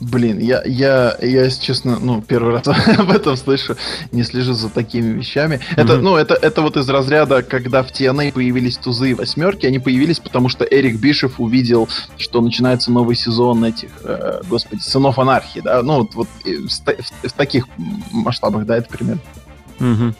Блин, 0.00 0.38
я, 0.38 0.62
я, 0.64 1.16
я, 1.20 1.44
если 1.44 1.60
честно, 1.60 1.98
ну, 2.00 2.22
первый 2.22 2.54
раз 2.54 2.68
об 2.98 3.10
этом 3.10 3.36
слышу, 3.36 3.76
не 4.12 4.22
слежу 4.22 4.52
за 4.52 4.68
такими 4.68 5.12
вещами. 5.12 5.56
Mm-hmm. 5.56 5.82
Это, 5.82 5.96
ну, 5.98 6.14
это, 6.14 6.34
это 6.34 6.62
вот 6.62 6.76
из 6.76 6.88
разряда, 6.88 7.42
когда 7.42 7.82
в 7.82 7.90
TNA 7.90 8.32
появились 8.32 8.76
тузы 8.76 9.10
и 9.10 9.14
восьмерки, 9.14 9.66
они 9.66 9.80
появились, 9.80 10.20
потому 10.20 10.48
что 10.48 10.64
Эрик 10.64 11.00
Бишев 11.00 11.40
увидел, 11.40 11.88
что 12.16 12.40
начинается 12.40 12.92
новый 12.92 13.16
сезон 13.16 13.64
этих, 13.64 13.90
э, 14.04 14.42
господи, 14.48 14.80
сынов 14.82 15.18
анархии, 15.18 15.60
да, 15.60 15.82
ну, 15.82 15.98
вот, 15.98 16.14
вот 16.14 16.28
в, 16.44 16.68
в, 16.68 17.28
в 17.28 17.32
таких 17.32 17.66
масштабах, 18.12 18.66
да, 18.66 18.76
это 18.76 18.88
примерно. 18.88 19.22
Mm-hmm. 19.80 20.14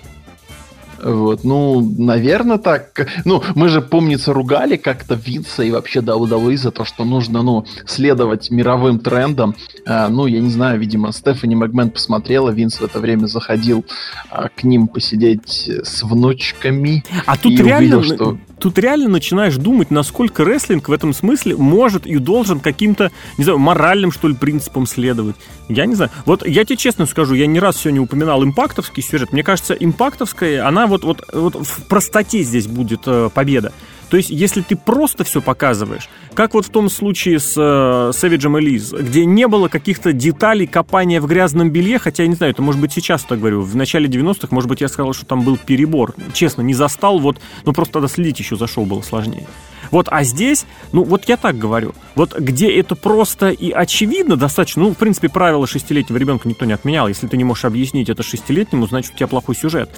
Вот, 1.03 1.45
ну, 1.45 1.81
наверное, 1.99 2.59
так. 2.59 3.07
Ну, 3.25 3.43
мы 3.55 3.69
же, 3.69 3.81
помнится, 3.81 4.33
ругали 4.33 4.77
как-то 4.77 5.15
Винса 5.15 5.63
и 5.63 5.71
вообще 5.71 6.01
WWE 6.01 6.57
за 6.57 6.71
то, 6.71 6.85
что 6.85 7.05
нужно, 7.05 7.43
ну, 7.43 7.65
следовать 7.87 8.51
мировым 8.51 8.99
трендам. 8.99 9.55
А, 9.87 10.09
ну, 10.09 10.27
я 10.27 10.41
не 10.41 10.51
знаю, 10.51 10.79
видимо, 10.81 11.13
Стефани 11.13 11.55
Макмен 11.55 11.91
посмотрела, 11.91 12.51
Винс 12.51 12.81
в 12.81 12.85
это 12.85 13.01
время 13.01 13.27
заходил 13.27 13.85
а, 14.31 14.49
к 14.49 14.65
ним 14.65 14.89
посидеть 14.89 15.71
с 15.83 16.03
внучками. 16.03 17.05
А 17.27 17.37
тут 17.37 17.59
реально, 17.59 17.99
увидел, 17.99 18.15
что... 18.15 18.39
тут 18.59 18.79
реально 18.79 19.09
начинаешь 19.09 19.57
думать, 19.57 19.91
насколько 19.91 20.45
рестлинг 20.45 20.89
в 20.89 20.93
этом 20.93 21.13
смысле 21.13 21.57
может 21.57 22.07
и 22.07 22.17
должен 22.19 22.61
каким-то, 22.61 23.11
не 23.37 23.45
знаю, 23.45 23.59
моральным, 23.59 24.13
что 24.13 24.29
ли, 24.29 24.35
принципам 24.35 24.87
следовать. 24.87 25.37
Я 25.69 25.87
не 25.87 25.95
знаю. 25.95 26.11
Вот 26.25 26.47
я 26.47 26.65
тебе 26.65 26.77
честно 26.77 27.07
скажу, 27.07 27.35
я 27.35 27.47
не 27.47 27.61
раз 27.61 27.79
сегодня 27.79 28.01
упоминал 28.01 28.43
импактовский 28.45 29.03
сюжет. 29.03 29.33
Мне 29.33 29.43
кажется, 29.43 29.75
импактовская, 29.75 30.67
она 30.67 30.87
вот, 30.87 31.05
вот, 31.05 31.25
вот 31.33 31.55
в 31.55 31.87
простоте 31.89 32.43
здесь 32.43 32.67
будет 32.67 33.03
э, 33.07 33.31
победа. 33.33 33.73
То 34.11 34.17
есть, 34.17 34.31
если 34.31 34.63
ты 34.63 34.77
просто 34.77 35.25
все 35.25 35.43
показываешь, 35.43 36.09
как 36.35 36.55
вот 36.55 36.67
в 36.67 36.71
том 36.71 36.89
случае 36.89 37.39
с 37.39 37.55
э, 37.57 38.29
и 38.29 38.61
Лиз, 38.61 38.93
где 38.93 39.25
не 39.25 39.47
было 39.47 39.69
каких-то 39.69 40.13
деталей 40.13 40.67
копания 40.67 41.21
в 41.21 41.27
грязном 41.27 41.71
белье, 41.71 41.99
хотя 41.99 42.23
я 42.23 42.29
не 42.29 42.35
знаю, 42.35 42.53
это 42.53 42.63
может 42.63 42.81
быть 42.81 42.93
сейчас 42.93 43.23
так 43.25 43.39
говорю, 43.39 43.63
в 43.63 43.77
начале 43.77 44.09
90-х, 44.09 44.49
может 44.51 44.69
быть, 44.69 44.81
я 44.81 44.89
сказал, 44.89 45.13
что 45.13 45.27
там 45.27 45.43
был 45.43 45.59
перебор. 45.59 46.15
Честно, 46.33 46.63
не 46.63 46.75
застал, 46.75 47.19
вот, 47.19 47.39
ну 47.65 47.73
просто 47.73 47.95
тогда 47.95 48.09
следить 48.09 48.39
еще 48.39 48.57
за 48.57 48.67
шоу 48.67 48.87
было 48.87 49.03
сложнее. 49.03 49.47
Вот, 49.91 50.09
а 50.11 50.23
здесь, 50.23 50.67
ну, 50.93 51.03
вот 51.03 51.25
я 51.29 51.37
так 51.37 51.57
говорю, 51.57 51.95
вот 52.15 52.37
где 52.39 52.71
это 52.79 52.95
просто 52.95 53.51
и 53.51 53.71
очевидно 53.71 54.37
достаточно, 54.37 54.83
ну, 54.83 54.91
в 54.93 54.97
принципе, 54.97 55.29
правила 55.29 55.67
шестилетнего 55.67 56.19
ребенка 56.19 56.49
никто 56.49 56.65
не 56.65 56.73
отменял. 56.73 57.09
Если 57.09 57.27
ты 57.27 57.37
не 57.37 57.45
можешь 57.45 57.65
объяснить 57.65 58.09
это 58.09 58.23
шестилетнему, 58.23 58.87
значит, 58.87 59.15
у 59.15 59.17
тебя 59.17 59.27
плохой 59.27 59.57
сюжет. 59.57 59.91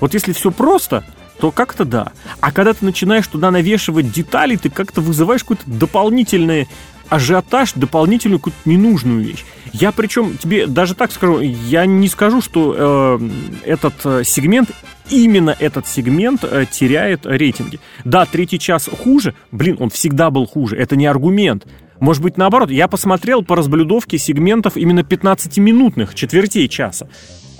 Вот 0.00 0.14
если 0.14 0.32
все 0.32 0.50
просто, 0.50 1.04
то 1.40 1.50
как-то 1.50 1.84
да. 1.84 2.12
А 2.40 2.52
когда 2.52 2.72
ты 2.72 2.84
начинаешь 2.84 3.26
туда 3.26 3.50
навешивать 3.50 4.10
детали, 4.10 4.56
ты 4.56 4.70
как-то 4.70 5.00
вызываешь 5.00 5.42
какой-то 5.42 5.64
дополнительный 5.66 6.68
ажиотаж, 7.08 7.72
дополнительную 7.74 8.38
какую-то 8.38 8.68
ненужную 8.68 9.22
вещь. 9.22 9.44
Я 9.72 9.92
причем 9.92 10.36
тебе 10.38 10.66
даже 10.66 10.94
так 10.94 11.12
скажу, 11.12 11.40
я 11.40 11.86
не 11.86 12.08
скажу, 12.08 12.40
что 12.40 13.18
э, 13.20 13.28
этот 13.64 13.94
э, 14.04 14.22
сегмент, 14.24 14.70
именно 15.10 15.54
этот 15.58 15.86
сегмент 15.86 16.42
э, 16.42 16.66
теряет 16.70 17.26
рейтинги. 17.26 17.78
Да, 18.04 18.26
третий 18.26 18.58
час 18.58 18.88
хуже, 19.04 19.34
блин, 19.52 19.76
он 19.78 19.90
всегда 19.90 20.30
был 20.30 20.46
хуже, 20.46 20.76
это 20.76 20.96
не 20.96 21.06
аргумент. 21.06 21.66
Может 22.00 22.22
быть, 22.22 22.36
наоборот, 22.36 22.70
я 22.70 22.88
посмотрел 22.88 23.42
по 23.42 23.56
разблюдовке 23.56 24.18
сегментов 24.18 24.76
именно 24.76 25.00
15-минутных, 25.00 26.14
четвертей 26.14 26.68
часа. 26.68 27.08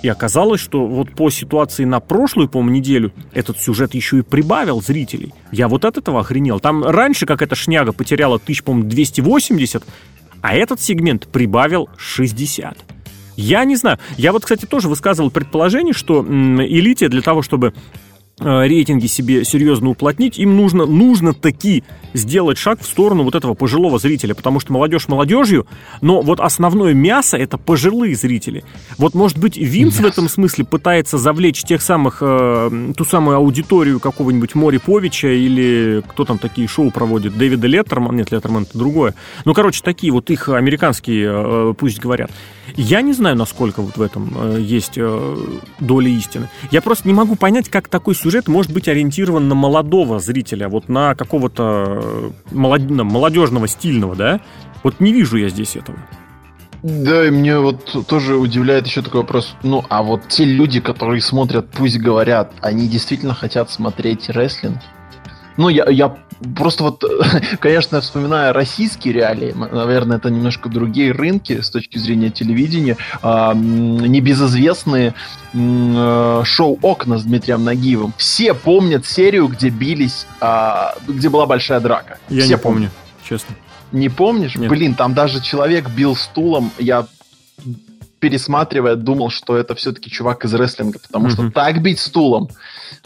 И 0.01 0.07
оказалось, 0.07 0.61
что 0.61 0.85
вот 0.85 1.11
по 1.11 1.29
ситуации 1.29 1.83
на 1.83 1.99
прошлую, 1.99 2.49
по-моему, 2.49 2.77
неделю 2.77 3.13
этот 3.33 3.59
сюжет 3.59 3.93
еще 3.95 4.19
и 4.19 4.21
прибавил 4.21 4.81
зрителей. 4.81 5.33
Я 5.51 5.67
вот 5.67 5.85
от 5.85 5.97
этого 5.97 6.19
охренел. 6.19 6.59
Там 6.59 6.83
раньше 6.83 7.25
как 7.25 7.41
эта 7.41 7.55
шняга 7.55 7.93
потеряла 7.93 8.37
тысяч, 8.39 8.63
по-моему, 8.63 8.89
280, 8.89 9.83
а 10.41 10.55
этот 10.55 10.79
сегмент 10.79 11.27
прибавил 11.27 11.89
60. 11.97 12.77
Я 13.37 13.63
не 13.65 13.75
знаю. 13.75 13.99
Я 14.17 14.31
вот, 14.31 14.43
кстати, 14.43 14.65
тоже 14.65 14.87
высказывал 14.87 15.29
предположение, 15.29 15.93
что 15.93 16.23
элите 16.23 17.07
для 17.07 17.21
того, 17.21 17.41
чтобы 17.41 17.73
рейтинги 18.39 19.07
себе 19.07 19.43
серьезно 19.43 19.89
уплотнить, 19.89 20.37
им 20.37 20.55
нужно, 20.55 20.85
нужно 20.85 21.33
таки 21.33 21.83
сделать 22.13 22.57
шаг 22.57 22.81
в 22.81 22.85
сторону 22.85 23.23
вот 23.23 23.35
этого 23.35 23.55
пожилого 23.55 23.97
зрителя, 23.99 24.35
потому 24.35 24.59
что 24.59 24.73
молодежь 24.73 25.07
молодежью, 25.07 25.65
но 26.01 26.21
вот 26.21 26.39
основное 26.39 26.93
мясо 26.93 27.35
это 27.37 27.57
пожилые 27.57 28.15
зрители. 28.15 28.63
Вот, 28.97 29.15
может 29.15 29.39
быть, 29.39 29.57
Винс 29.57 29.99
yes. 29.99 30.03
в 30.03 30.05
этом 30.05 30.29
смысле 30.29 30.65
пытается 30.65 31.17
завлечь 31.17 31.63
тех 31.63 31.81
самых, 31.81 32.19
э, 32.21 32.93
ту 32.95 33.05
самую 33.05 33.37
аудиторию 33.37 33.99
какого-нибудь 33.99 34.53
Мори 34.53 34.77
Повича 34.77 35.29
или 35.29 36.03
кто 36.07 36.23
там 36.23 36.37
такие 36.37 36.67
шоу 36.67 36.91
проводит, 36.91 37.37
Дэвида 37.37 37.67
Леттерман, 37.67 38.15
нет, 38.15 38.31
Леттерман 38.31 38.63
это 38.63 38.77
другое. 38.77 39.15
Ну, 39.45 39.53
короче, 39.53 39.81
такие 39.83 40.13
вот 40.13 40.29
их 40.29 40.49
американские, 40.49 41.27
э, 41.27 41.73
пусть 41.77 41.99
говорят. 41.99 42.29
Я 42.75 43.01
не 43.01 43.13
знаю, 43.13 43.35
насколько 43.35 43.81
вот 43.81 43.97
в 43.97 44.01
этом 44.01 44.31
э, 44.35 44.57
есть 44.59 44.93
э, 44.97 45.37
доля 45.79 46.09
истины. 46.09 46.49
Я 46.69 46.81
просто 46.81 47.07
не 47.07 47.13
могу 47.13 47.35
понять, 47.35 47.69
как 47.69 47.87
такой 47.87 48.13
сюжет 48.13 48.26
может 48.47 48.73
быть 48.73 48.87
ориентирован 48.87 49.47
на 49.47 49.55
молодого 49.55 50.19
зрителя, 50.19 50.69
вот 50.69 50.89
на 50.89 51.15
какого-то 51.15 52.01
э, 52.03 52.31
молод... 52.51 52.89
молодежного, 52.89 53.67
стильного, 53.67 54.15
да? 54.15 54.41
Вот 54.83 54.99
не 54.99 55.13
вижу 55.13 55.37
я 55.37 55.49
здесь 55.49 55.75
этого. 55.75 55.97
Да, 56.83 57.25
и 57.25 57.31
мне 57.31 57.59
вот 57.59 58.07
тоже 58.07 58.35
удивляет 58.35 58.85
еще 58.85 59.01
такой 59.01 59.21
вопрос. 59.21 59.55
Ну, 59.63 59.83
а 59.89 60.03
вот 60.03 60.27
те 60.27 60.45
люди, 60.45 60.79
которые 60.79 61.21
смотрят, 61.21 61.69
пусть 61.69 61.97
говорят, 61.97 62.53
они 62.61 62.87
действительно 62.87 63.33
хотят 63.33 63.71
смотреть 63.71 64.29
рестлинг? 64.29 64.77
Ну, 65.57 65.69
я, 65.69 65.89
я 65.89 66.15
просто 66.55 66.83
вот, 66.83 67.03
конечно, 67.59 67.99
вспоминая 68.01 68.53
российские 68.53 69.13
реалии, 69.13 69.53
наверное, 69.53 70.17
это 70.17 70.29
немножко 70.29 70.69
другие 70.69 71.11
рынки 71.11 71.61
с 71.61 71.69
точки 71.69 71.97
зрения 71.97 72.29
телевидения, 72.29 72.97
а, 73.21 73.53
небезызвестные 73.55 75.13
э, 75.53 76.41
шоу 76.45 76.79
«Окна» 76.81 77.17
с 77.17 77.23
Дмитрием 77.23 77.63
Нагиевым. 77.63 78.13
Все 78.17 78.53
помнят 78.53 79.05
серию, 79.05 79.47
где 79.47 79.69
бились, 79.69 80.27
а, 80.39 80.95
где 81.07 81.29
была 81.29 81.45
большая 81.45 81.79
драка. 81.79 82.19
Я 82.29 82.41
Все 82.41 82.49
не 82.51 82.57
помню, 82.57 82.91
честно. 83.27 83.55
Не 83.91 84.09
помнишь? 84.09 84.55
Нет. 84.55 84.69
Блин, 84.69 84.95
там 84.95 85.13
даже 85.13 85.41
человек 85.41 85.89
бил 85.89 86.15
стулом. 86.15 86.71
Я 86.77 87.07
пересматривая, 88.19 88.95
думал, 88.95 89.29
что 89.29 89.55
это 89.57 89.75
все-таки 89.75 90.09
чувак 90.09 90.45
из 90.45 90.53
рестлинга, 90.53 90.99
потому 90.99 91.27
mm-hmm. 91.27 91.31
что 91.31 91.51
так 91.51 91.81
бить 91.81 91.99
стулом 91.99 92.49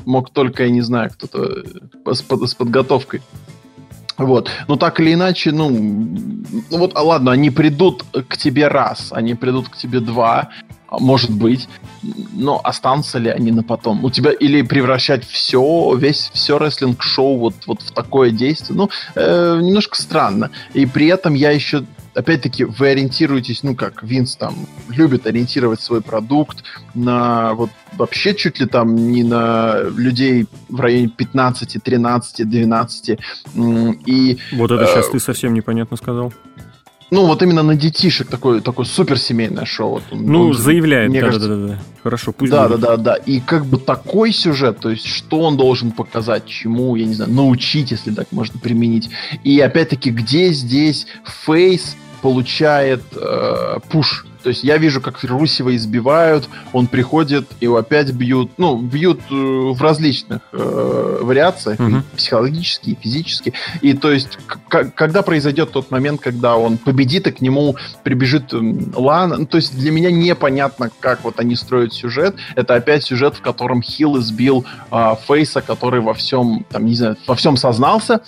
мог 0.05 0.29
только, 0.31 0.63
я 0.63 0.69
не 0.69 0.81
знаю, 0.81 1.11
кто-то 1.11 1.63
с, 2.13 2.23
с 2.23 2.55
подготовкой. 2.55 3.21
Вот. 4.17 4.49
Но 4.67 4.75
так 4.75 4.99
или 4.99 5.13
иначе, 5.13 5.51
ну, 5.51 5.69
ну 5.69 6.77
вот, 6.77 6.91
а 6.95 7.01
ладно, 7.01 7.31
они 7.31 7.49
придут 7.49 8.03
к 8.27 8.37
тебе 8.37 8.67
раз, 8.67 9.11
они 9.11 9.35
придут 9.35 9.69
к 9.69 9.77
тебе 9.77 9.99
два, 9.99 10.49
может 10.91 11.31
быть, 11.31 11.69
но 12.33 12.59
останутся 12.63 13.17
ли 13.17 13.29
они 13.29 13.51
на 13.51 13.63
потом? 13.63 14.03
У 14.03 14.09
тебя 14.09 14.31
или 14.31 14.61
превращать 14.61 15.25
все, 15.25 15.95
весь 15.95 16.29
все 16.33 16.59
рестлинг-шоу 16.59 17.37
вот, 17.37 17.55
вот 17.65 17.81
в 17.81 17.91
такое 17.91 18.31
действие, 18.31 18.77
ну, 18.77 18.89
э, 19.15 19.59
немножко 19.61 19.95
странно. 19.99 20.51
И 20.73 20.85
при 20.85 21.07
этом 21.07 21.33
я 21.33 21.51
еще 21.51 21.85
опять-таки, 22.13 22.65
вы 22.65 22.89
ориентируетесь, 22.89 23.63
ну, 23.63 23.75
как 23.75 24.03
Винс 24.03 24.35
там 24.35 24.55
любит 24.89 25.27
ориентировать 25.27 25.81
свой 25.81 26.01
продукт 26.01 26.63
на 26.93 27.53
вот 27.53 27.69
вообще 27.93 28.35
чуть 28.35 28.59
ли 28.59 28.65
там 28.65 28.95
не 28.95 29.23
на 29.23 29.81
людей 29.81 30.47
в 30.69 30.79
районе 30.79 31.09
15, 31.09 31.81
13, 31.83 32.49
12. 32.49 33.19
И, 34.05 34.37
вот 34.53 34.71
это 34.71 34.83
э, 34.83 34.87
сейчас 34.87 35.09
ты 35.09 35.19
совсем 35.19 35.53
непонятно 35.53 35.97
сказал. 35.97 36.33
Ну, 37.11 37.25
вот 37.25 37.43
именно 37.43 37.61
на 37.61 37.75
детишек 37.75 38.29
такое, 38.29 38.61
такое 38.61 38.85
суперсемейное 38.85 39.65
шоу. 39.65 39.95
Вот 39.95 40.03
ну, 40.11 40.47
он, 40.47 40.53
заявляет, 40.53 41.11
да, 41.11 41.19
кажется, 41.19 41.49
да, 41.49 41.55
да, 41.55 41.67
да. 41.67 41.79
Хорошо, 42.03 42.31
пусть 42.31 42.51
Да, 42.53 42.69
будет. 42.69 42.79
да, 42.79 42.95
да, 42.95 42.97
да. 42.97 43.15
И 43.15 43.41
как 43.41 43.65
бы 43.65 43.77
такой 43.77 44.31
сюжет, 44.31 44.79
то 44.79 44.89
есть, 44.89 45.05
что 45.05 45.41
он 45.41 45.57
должен 45.57 45.91
показать, 45.91 46.45
чему, 46.45 46.95
я 46.95 47.05
не 47.05 47.13
знаю, 47.13 47.31
научить, 47.31 47.91
если 47.91 48.11
так 48.13 48.31
можно 48.31 48.61
применить. 48.61 49.09
И 49.43 49.59
опять-таки, 49.59 50.09
где 50.09 50.53
здесь 50.53 51.05
фейс 51.45 51.97
получает 52.21 53.03
э, 53.13 53.79
пуш 53.89 54.25
то 54.43 54.49
есть 54.49 54.63
я 54.63 54.77
вижу, 54.77 55.01
как 55.01 55.23
Русева 55.23 55.75
избивают, 55.75 56.49
он 56.73 56.87
приходит, 56.87 57.47
его 57.61 57.77
опять 57.77 58.11
бьют. 58.11 58.51
Ну, 58.57 58.77
бьют 58.77 59.21
э, 59.29 59.33
в 59.33 59.81
различных 59.81 60.41
э, 60.51 61.19
вариациях, 61.21 61.79
угу. 61.79 62.03
психологически, 62.15 62.91
и 62.91 62.97
физически. 62.99 63.53
И 63.81 63.93
то 63.93 64.11
есть, 64.11 64.37
когда 64.67 65.21
произойдет 65.21 65.71
тот 65.71 65.91
момент, 65.91 66.21
когда 66.21 66.57
он 66.57 66.77
победит, 66.77 67.27
и 67.27 67.31
к 67.31 67.41
нему 67.41 67.75
прибежит 68.03 68.53
Лана, 68.53 69.37
ну, 69.37 69.45
то 69.45 69.57
есть 69.57 69.77
для 69.77 69.91
меня 69.91 70.11
непонятно, 70.11 70.89
как 70.99 71.23
вот 71.23 71.39
они 71.39 71.55
строят 71.55 71.93
сюжет. 71.93 72.35
Это 72.55 72.75
опять 72.75 73.03
сюжет, 73.03 73.35
в 73.35 73.41
котором 73.41 73.81
Хилл 73.81 74.19
избил 74.19 74.65
э, 74.91 75.15
Фейса, 75.27 75.61
который 75.61 76.01
во 76.01 76.13
всем, 76.13 76.65
там, 76.69 76.85
не 76.85 76.95
знаю, 76.95 77.17
во 77.27 77.35
всем 77.35 77.57
сознался, 77.57 78.21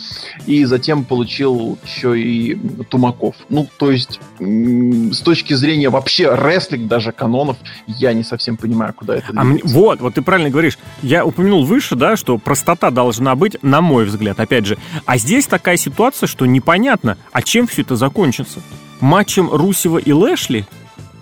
и 0.46 0.66
затем 0.66 1.04
получил 1.06 1.78
еще 1.86 2.20
и 2.20 2.56
Тумаков. 2.90 3.36
Ну, 3.50 3.68
то 3.78 3.92
есть, 3.92 4.20
с 4.40 5.20
точки 5.20 5.54
зрения 5.54 5.90
вообще 5.90 6.03
рестлинг 6.06 6.88
даже 6.88 7.12
канонов, 7.12 7.58
я 7.88 8.14
не 8.14 8.24
совсем 8.24 8.58
понимаю, 8.58 8.94
куда 8.94 9.16
это 9.16 9.34
а 9.36 9.44
мне, 9.44 9.62
Вот, 9.64 10.02
вот 10.02 10.16
ты 10.16 10.22
правильно 10.22 10.50
говоришь. 10.50 10.78
Я 11.02 11.26
упомянул 11.26 11.66
выше, 11.66 11.96
да, 11.96 12.16
что 12.16 12.38
простота 12.38 12.90
должна 12.92 13.36
быть, 13.36 13.62
на 13.62 13.82
мой 13.82 14.06
взгляд, 14.06 14.40
опять 14.40 14.66
же. 14.66 14.78
А 15.06 15.18
здесь 15.18 15.48
такая 15.48 15.78
ситуация, 15.78 16.28
что 16.28 16.46
непонятно, 16.46 17.18
а 17.32 17.42
чем 17.42 17.68
все 17.68 17.82
это 17.82 17.96
закончится? 17.96 18.60
Матчем 19.02 19.50
Русева 19.52 19.98
и 19.98 20.12
Лэшли? 20.12 20.66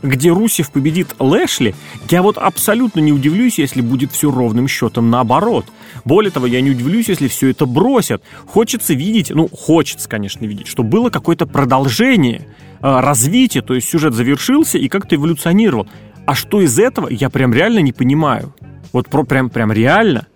где 0.04 0.30
Русев 0.32 0.72
победит 0.72 1.15
Лэшли, 1.20 1.76
я 2.10 2.22
вот 2.22 2.38
абсолютно 2.38 3.00
не 3.00 3.12
удивлюсь, 3.13 3.60
если 3.60 3.82
будет 3.82 4.12
все 4.12 4.32
ровным 4.32 4.67
счетом 4.67 5.10
наоборот. 5.10 5.65
Более 6.06 6.32
того, 6.32 6.48
я 6.48 6.62
не 6.62 6.72
удивлюсь, 6.72 7.10
если 7.10 7.28
все 7.28 7.50
это 7.50 7.65
бросят. 7.65 8.24
Хочется 8.48 8.94
видеть, 8.94 9.30
ну, 9.30 9.48
хочется, 9.48 10.10
конечно, 10.10 10.46
видеть, 10.46 10.67
что 10.67 10.84
было 10.84 11.10
какое-то 11.10 11.46
продолжение. 11.46 12.48
А, 12.82 13.02
развитие, 13.02 13.63
то 13.63 13.74
есть 13.74 13.88
сюжет 13.89 14.13
завершился 14.13 14.78
и 14.78 14.88
как-то 14.88 15.15
эволюционировал. 15.15 15.88
А 16.26 16.36
что 16.36 16.62
из 16.62 16.78
этого, 16.80 17.10
я 17.10 17.30
прям 17.30 17.54
реально 17.54 17.80
не 17.80 17.94
понимаю. 17.94 18.54
Вот 18.94 19.08
про, 19.08 19.24
прям, 19.24 19.50
прям 19.50 19.72
реально. 19.72 20.28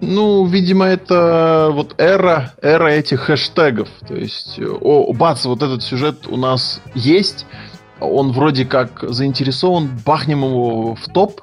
Ну, 0.00 0.46
видимо, 0.46 0.86
это 0.86 1.70
вот 1.72 1.94
эра, 1.98 2.52
эра 2.62 2.86
этих 2.88 3.20
хэштегов. 3.22 3.88
То 4.06 4.14
есть, 4.14 4.60
о, 4.60 5.12
бац, 5.12 5.44
вот 5.44 5.62
этот 5.62 5.82
сюжет 5.82 6.26
у 6.28 6.36
нас 6.36 6.80
есть. 6.94 7.46
Он 8.00 8.30
вроде 8.30 8.64
как 8.64 9.04
заинтересован, 9.08 9.90
бахнем 10.06 10.44
его 10.44 10.94
в 10.94 11.04
топ, 11.12 11.42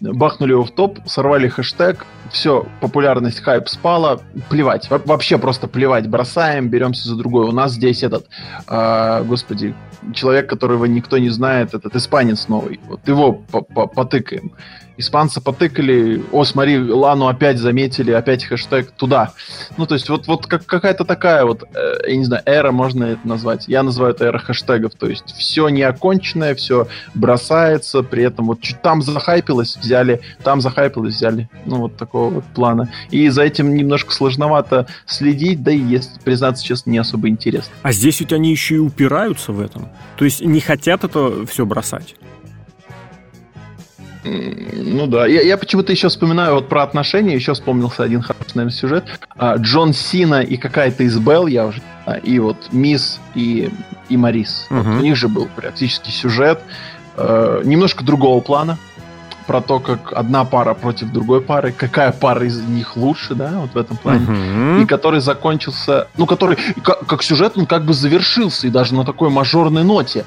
бахнули 0.00 0.52
его 0.52 0.64
в 0.64 0.70
топ, 0.70 0.98
сорвали 1.06 1.48
хэштег, 1.48 2.06
все, 2.30 2.66
популярность, 2.80 3.40
хайп 3.40 3.68
спала, 3.68 4.20
плевать, 4.48 4.88
вообще 4.90 5.38
просто 5.38 5.66
плевать, 5.66 6.08
бросаем, 6.08 6.68
беремся 6.68 7.08
за 7.08 7.16
другой. 7.16 7.46
У 7.46 7.52
нас 7.52 7.72
здесь 7.72 8.02
этот, 8.02 8.26
э, 8.68 9.24
господи, 9.24 9.74
человек, 10.14 10.48
которого 10.48 10.84
никто 10.84 11.18
не 11.18 11.30
знает, 11.30 11.74
этот 11.74 11.96
испанец 11.96 12.48
новый, 12.48 12.80
вот 12.86 13.06
его 13.08 13.32
потыкаем 13.32 14.52
испанцы 14.98 15.40
потыкали, 15.40 16.22
о, 16.32 16.44
смотри, 16.44 16.78
Лану 16.78 17.28
опять 17.28 17.58
заметили, 17.58 18.10
опять 18.10 18.44
хэштег 18.44 18.90
туда. 18.90 19.32
Ну, 19.76 19.86
то 19.86 19.94
есть 19.94 20.08
вот, 20.08 20.26
вот 20.26 20.46
как, 20.46 20.66
какая-то 20.66 21.04
такая 21.04 21.44
вот, 21.44 21.62
э, 21.74 22.08
я 22.08 22.16
не 22.16 22.24
знаю, 22.24 22.42
эра 22.44 22.72
можно 22.72 23.04
это 23.04 23.26
назвать. 23.26 23.68
Я 23.68 23.82
называю 23.82 24.12
это 24.12 24.26
эра 24.26 24.38
хэштегов, 24.38 24.94
то 24.94 25.08
есть 25.08 25.34
все 25.36 25.68
неоконченное, 25.68 26.54
все 26.56 26.88
бросается, 27.14 28.02
при 28.02 28.24
этом 28.24 28.46
вот 28.46 28.60
чуть 28.60 28.82
там 28.82 29.00
захайпилось, 29.00 29.76
взяли, 29.76 30.20
там 30.42 30.60
захайпилось, 30.60 31.14
взяли. 31.14 31.48
Ну, 31.64 31.76
вот 31.76 31.96
такого 31.96 32.30
вот 32.30 32.44
плана. 32.54 32.90
И 33.10 33.28
за 33.28 33.42
этим 33.42 33.74
немножко 33.74 34.12
сложновато 34.12 34.86
следить, 35.06 35.62
да 35.62 35.70
и, 35.70 35.78
если 35.78 36.18
признаться 36.24 36.64
честно, 36.64 36.90
не 36.90 36.98
особо 36.98 37.28
интересно. 37.28 37.72
А 37.82 37.92
здесь 37.92 38.18
ведь 38.18 38.32
они 38.32 38.50
еще 38.50 38.76
и 38.76 38.78
упираются 38.78 39.52
в 39.52 39.60
этом. 39.60 39.88
То 40.16 40.24
есть 40.24 40.40
не 40.40 40.60
хотят 40.60 41.04
это 41.04 41.46
все 41.46 41.64
бросать. 41.64 42.16
Ну 44.76 45.06
да, 45.06 45.26
я, 45.26 45.42
я 45.42 45.56
почему-то 45.56 45.92
еще 45.92 46.08
вспоминаю 46.08 46.54
вот 46.54 46.68
про 46.68 46.82
отношения, 46.82 47.34
еще 47.34 47.54
вспомнился 47.54 48.02
один 48.02 48.22
хороший, 48.22 48.52
наверное, 48.54 48.76
сюжет. 48.76 49.04
А, 49.36 49.56
Джон 49.56 49.92
Сина 49.92 50.40
и 50.40 50.56
какая-то 50.56 51.04
из 51.04 51.18
Белл, 51.18 51.46
я 51.46 51.66
уже 51.66 51.80
а, 52.06 52.14
и 52.14 52.38
вот 52.38 52.56
Мисс 52.72 53.20
и, 53.34 53.70
и 54.08 54.16
Марис. 54.16 54.66
Угу. 54.70 54.80
Вот 54.80 54.86
у 54.86 55.02
них 55.02 55.16
же 55.16 55.28
был 55.28 55.48
практически 55.54 56.10
сюжет 56.10 56.60
э, 57.16 57.62
немножко 57.64 58.04
другого 58.04 58.40
плана 58.40 58.78
про 59.48 59.62
то, 59.62 59.80
как 59.80 60.12
одна 60.12 60.44
пара 60.44 60.74
против 60.74 61.10
другой 61.10 61.40
пары, 61.40 61.72
какая 61.72 62.12
пара 62.12 62.46
из 62.46 62.60
них 62.60 62.96
лучше, 62.98 63.34
да, 63.34 63.52
вот 63.54 63.70
в 63.72 63.76
этом 63.78 63.96
плане, 63.96 64.26
uh-huh. 64.26 64.82
и 64.82 64.84
который 64.84 65.20
закончился, 65.20 66.06
ну, 66.18 66.26
который, 66.26 66.58
как, 66.82 67.06
как 67.06 67.22
сюжет, 67.22 67.54
он 67.56 67.64
как 67.64 67.86
бы 67.86 67.94
завершился, 67.94 68.66
и 68.66 68.70
даже 68.70 68.94
на 68.94 69.06
такой 69.06 69.30
мажорной 69.30 69.84
ноте. 69.84 70.26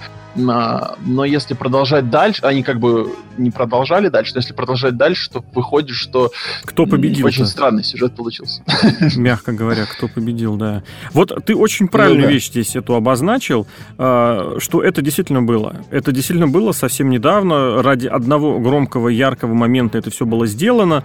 А, 0.50 0.96
но 1.06 1.26
если 1.26 1.54
продолжать 1.54 2.10
дальше, 2.10 2.42
они 2.44 2.64
как 2.64 2.80
бы 2.80 3.14
не 3.38 3.52
продолжали 3.52 4.08
дальше, 4.08 4.34
но 4.34 4.40
если 4.40 4.54
продолжать 4.54 4.98
дальше, 4.98 5.30
то 5.30 5.44
выходит, 5.54 5.96
что 5.96 6.32
кто 6.64 6.86
победил? 6.86 7.26
Очень 7.26 7.46
странный 7.46 7.84
сюжет 7.84 8.16
получился. 8.16 8.64
Мягко 9.16 9.52
говоря, 9.52 9.86
кто 9.86 10.08
победил, 10.08 10.56
да. 10.56 10.84
Вот 11.14 11.46
ты 11.46 11.56
очень 11.56 11.88
правильную 11.88 12.24
ну, 12.24 12.28
да. 12.28 12.34
вещь 12.34 12.50
здесь 12.50 12.76
эту 12.76 12.96
обозначил, 12.96 13.68
а, 13.98 14.56
что 14.60 14.82
это 14.82 15.02
действительно 15.02 15.42
было. 15.42 15.76
Это 15.92 16.12
действительно 16.12 16.48
было 16.48 16.72
совсем 16.72 17.10
недавно. 17.10 17.82
Ради 17.82 18.08
одного 18.08 18.60
громкого, 18.60 19.10
яркого 19.10 19.54
момента 19.54 19.98
это 19.98 20.10
все 20.12 20.26
было 20.26 20.48
сделано 20.48 21.04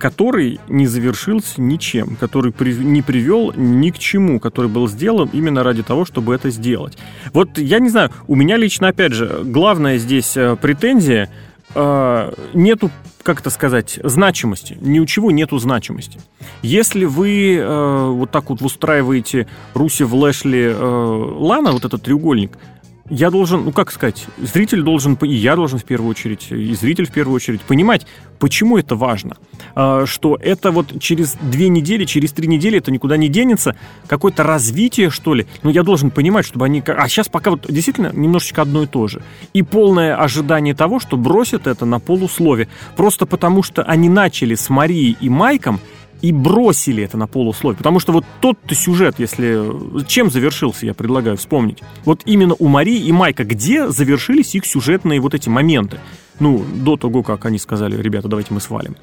который 0.00 0.58
не 0.68 0.86
завершился 0.86 1.60
ничем, 1.60 2.16
который 2.16 2.52
при, 2.52 2.72
не 2.72 3.02
привел 3.02 3.52
ни 3.54 3.90
к 3.90 3.98
чему, 3.98 4.40
который 4.40 4.70
был 4.70 4.88
сделан 4.88 5.28
именно 5.32 5.62
ради 5.62 5.82
того, 5.82 6.04
чтобы 6.04 6.34
это 6.34 6.50
сделать. 6.50 6.96
Вот 7.32 7.58
я 7.58 7.78
не 7.78 7.90
знаю, 7.90 8.10
у 8.26 8.34
меня 8.34 8.56
лично, 8.56 8.88
опять 8.88 9.12
же, 9.12 9.42
главная 9.44 9.98
здесь 9.98 10.36
э, 10.36 10.56
претензия, 10.56 11.30
э, 11.74 12.32
нету, 12.54 12.90
как 13.22 13.40
это 13.40 13.50
сказать, 13.50 14.00
значимости. 14.02 14.78
Ни 14.80 14.98
у 15.00 15.06
чего 15.06 15.30
нету 15.30 15.58
значимости. 15.58 16.18
Если 16.62 17.04
вы 17.04 17.56
э, 17.56 18.06
вот 18.08 18.30
так 18.30 18.48
вот 18.48 18.62
устраиваете 18.62 19.46
Руси 19.74 20.04
в 20.04 20.14
Лэшли 20.14 20.74
э, 20.74 21.34
Лана, 21.38 21.72
вот 21.72 21.84
этот 21.84 22.02
треугольник, 22.02 22.52
я 23.10 23.30
должен, 23.30 23.64
ну 23.64 23.72
как 23.72 23.90
сказать, 23.90 24.26
зритель 24.38 24.82
должен, 24.82 25.14
и 25.14 25.34
я 25.34 25.56
должен 25.56 25.78
в 25.78 25.84
первую 25.84 26.10
очередь, 26.10 26.46
и 26.50 26.74
зритель 26.74 27.06
в 27.06 27.10
первую 27.10 27.36
очередь 27.36 27.60
понимать, 27.62 28.06
почему 28.38 28.78
это 28.78 28.94
важно. 28.94 29.36
А, 29.74 30.06
что 30.06 30.36
это 30.40 30.70
вот 30.70 31.00
через 31.00 31.34
две 31.34 31.68
недели, 31.68 32.04
через 32.04 32.32
три 32.32 32.46
недели 32.46 32.78
это 32.78 32.90
никуда 32.90 33.16
не 33.16 33.28
денется, 33.28 33.76
какое-то 34.06 34.44
развитие, 34.44 35.10
что 35.10 35.34
ли. 35.34 35.46
Ну, 35.62 35.70
я 35.70 35.82
должен 35.82 36.10
понимать, 36.10 36.46
чтобы 36.46 36.64
они... 36.64 36.82
А 36.86 37.08
сейчас 37.08 37.28
пока 37.28 37.50
вот 37.50 37.66
действительно 37.68 38.12
немножечко 38.14 38.62
одно 38.62 38.84
и 38.84 38.86
то 38.86 39.08
же. 39.08 39.22
И 39.52 39.62
полное 39.62 40.16
ожидание 40.16 40.74
того, 40.74 41.00
что 41.00 41.16
бросят 41.16 41.66
это 41.66 41.84
на 41.84 41.98
полуслове. 41.98 42.68
Просто 42.96 43.26
потому, 43.26 43.62
что 43.62 43.82
они 43.82 44.08
начали 44.08 44.54
с 44.54 44.70
Марией 44.70 45.16
и 45.20 45.28
Майком, 45.28 45.80
и 46.22 46.32
бросили 46.32 47.02
это 47.02 47.16
на 47.16 47.26
полусловие. 47.26 47.78
Потому 47.78 48.00
что 48.00 48.12
вот 48.12 48.24
тот-то 48.40 48.74
сюжет, 48.74 49.16
если... 49.18 50.04
Чем 50.06 50.30
завершился, 50.30 50.86
я 50.86 50.94
предлагаю 50.94 51.36
вспомнить. 51.36 51.82
Вот 52.04 52.22
именно 52.24 52.54
у 52.58 52.68
Марии 52.68 52.98
и 52.98 53.12
Майка, 53.12 53.44
где 53.44 53.88
завершились 53.88 54.54
их 54.54 54.66
сюжетные 54.66 55.20
вот 55.20 55.34
эти 55.34 55.48
моменты. 55.48 55.98
Ну, 56.38 56.64
до 56.74 56.96
того, 56.96 57.22
как 57.22 57.44
они 57.44 57.58
сказали, 57.58 58.00
ребята, 58.00 58.28
давайте 58.28 58.54
мы 58.54 58.60
свалим. 58.60 58.96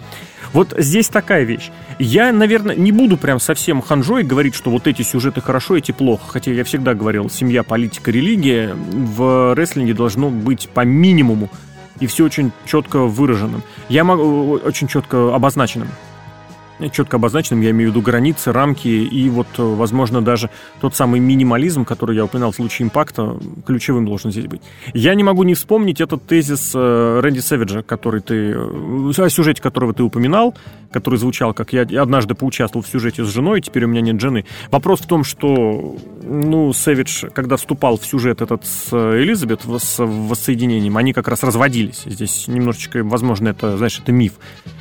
Вот 0.53 0.73
здесь 0.77 1.08
такая 1.08 1.43
вещь. 1.43 1.69
Я, 1.99 2.32
наверное, 2.32 2.75
не 2.75 2.91
буду 2.91 3.17
прям 3.17 3.39
совсем 3.39 3.82
ханжой 3.82 4.23
говорить, 4.23 4.56
что 4.56 4.71
вот 4.71 4.88
эти 4.88 5.03
сюжеты 5.03 5.41
хорошо, 5.41 5.77
эти 5.77 5.91
плохо. 5.91 6.23
Хотя 6.27 6.51
я 6.51 6.63
всегда 6.63 6.93
говорил, 6.93 7.30
семья, 7.30 7.63
политика, 7.63 8.10
религия 8.12 8.73
в 8.73 9.53
рестлинге 9.56 9.93
должно 9.93 10.30
быть 10.30 10.69
по 10.69 10.82
минимуму 10.82 11.49
и 11.99 12.08
все 12.08 12.25
очень 12.25 12.51
четко 12.65 13.01
выраженным. 13.01 13.63
Я 13.89 14.03
могу 14.03 14.53
очень 14.53 14.88
четко 14.88 15.36
обозначенным 15.36 15.89
четко 16.92 17.18
обозначенным, 17.18 17.62
я 17.62 17.72
имею 17.72 17.90
в 17.90 17.94
виду 17.94 18.02
границы, 18.02 18.52
рамки 18.52 18.88
и 18.88 19.30
вот, 19.30 19.48
возможно, 19.58 20.22
даже 20.22 20.50
тот 20.80 20.96
самый 20.96 21.20
минимализм, 21.20 21.86
который 21.86 22.16
я 22.16 22.26
упоминал 22.26 22.52
в 22.52 22.56
случае 22.56 22.88
импакта, 22.88 23.38
ключевым 23.66 24.06
должен 24.06 24.32
здесь 24.32 24.46
быть. 24.46 24.62
Я 24.94 25.16
не 25.16 25.24
могу 25.24 25.44
не 25.44 25.54
вспомнить 25.54 26.02
этот 26.02 26.26
тезис 26.26 26.72
э, 26.76 27.20
Рэнди 27.22 27.40
Сэвиджа, 27.40 27.82
который 27.82 28.22
ты, 28.22 28.52
э, 28.52 29.12
о 29.18 29.30
сюжете 29.30 29.62
которого 29.62 29.94
ты 29.94 30.04
упоминал, 30.04 30.56
который 30.92 31.18
звучал, 31.18 31.54
как 31.54 31.74
я 31.74 31.82
однажды 31.82 32.36
поучаствовал 32.36 32.84
в 32.84 32.88
сюжете 32.88 33.24
с 33.24 33.28
женой, 33.28 33.62
теперь 33.62 33.86
у 33.86 33.88
меня 33.88 34.02
нет 34.02 34.20
жены. 34.22 34.46
Вопрос 34.72 35.02
в 35.02 35.08
том, 35.08 35.24
что, 35.24 35.96
ну, 36.28 36.74
Сэвидж, 36.74 37.26
когда 37.34 37.58
вступал 37.58 37.98
в 37.98 38.06
сюжет 38.06 38.42
этот 38.42 38.66
с 38.66 38.94
Элизабет, 38.94 39.62
с 39.63 40.04
воссоединением, 40.04 40.98
они 40.98 41.13
как 41.13 41.28
раз 41.28 41.44
разводились. 41.44 42.04
Здесь 42.06 42.48
немножечко, 42.48 43.04
возможно, 43.04 43.50
это, 43.50 43.78
знаешь, 43.78 44.00
это 44.00 44.12
миф. 44.12 44.34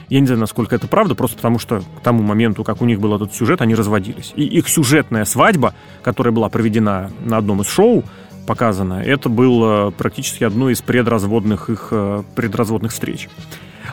Я 0.08 0.20
не 0.20 0.26
знаю, 0.26 0.40
насколько 0.40 0.74
это 0.74 0.86
правда, 0.88 1.14
просто 1.14 1.36
потому 1.36 1.58
что 1.58 1.80
к 1.80 2.00
тому 2.02 2.22
моменту, 2.22 2.64
как 2.64 2.82
у 2.82 2.84
них 2.84 3.00
был 3.00 3.14
этот 3.14 3.34
сюжет, 3.34 3.62
они 3.62 3.74
разводились. 3.74 4.32
И 4.36 4.44
их 4.44 4.68
сюжетная 4.68 5.24
свадьба, 5.24 5.74
которая 6.02 6.32
была 6.32 6.48
проведена 6.48 7.10
на 7.24 7.38
одном 7.38 7.62
из 7.62 7.68
шоу, 7.68 8.04
показана, 8.46 9.02
это 9.02 9.28
было 9.28 9.90
практически 9.90 10.44
одно 10.44 10.70
из 10.70 10.80
предразводных 10.80 11.68
их 11.68 11.88
э, 11.90 12.22
предразводных 12.36 12.92
встреч. 12.92 13.28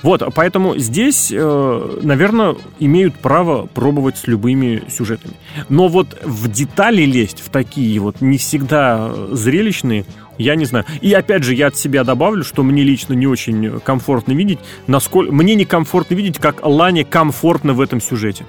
Вот, 0.01 0.23
поэтому 0.34 0.77
здесь, 0.77 1.32
э, 1.32 1.99
наверное, 2.01 2.56
имеют 2.79 3.15
право 3.15 3.67
пробовать 3.67 4.17
с 4.17 4.27
любыми 4.27 4.84
сюжетами. 4.89 5.36
Но 5.69 5.88
вот 5.88 6.17
в 6.23 6.51
детали 6.51 7.03
лезть, 7.03 7.41
в 7.41 7.49
такие 7.49 7.99
вот 7.99 8.21
не 8.21 8.38
всегда 8.38 9.13
зрелищные, 9.32 10.06
я 10.38 10.56
не 10.56 10.65
знаю. 10.65 10.86
И 11.01 11.13
опять 11.13 11.43
же, 11.43 11.53
я 11.53 11.67
от 11.67 11.77
себя 11.77 12.03
добавлю, 12.03 12.43
что 12.43 12.63
мне 12.63 12.84
лично 12.84 13.13
не 13.13 13.27
очень 13.27 13.79
комфортно 13.82 14.34
видеть, 14.34 14.60
насколько... 14.88 15.32
Мне 15.32 15.56
некомфортно 15.56 16.15
видеть, 16.15 16.39
как 16.39 16.65
Лане 16.65 17.06
комфортно 17.06 17.73
в 17.73 17.82
этом 17.82 18.01
сюжете. 18.01 18.45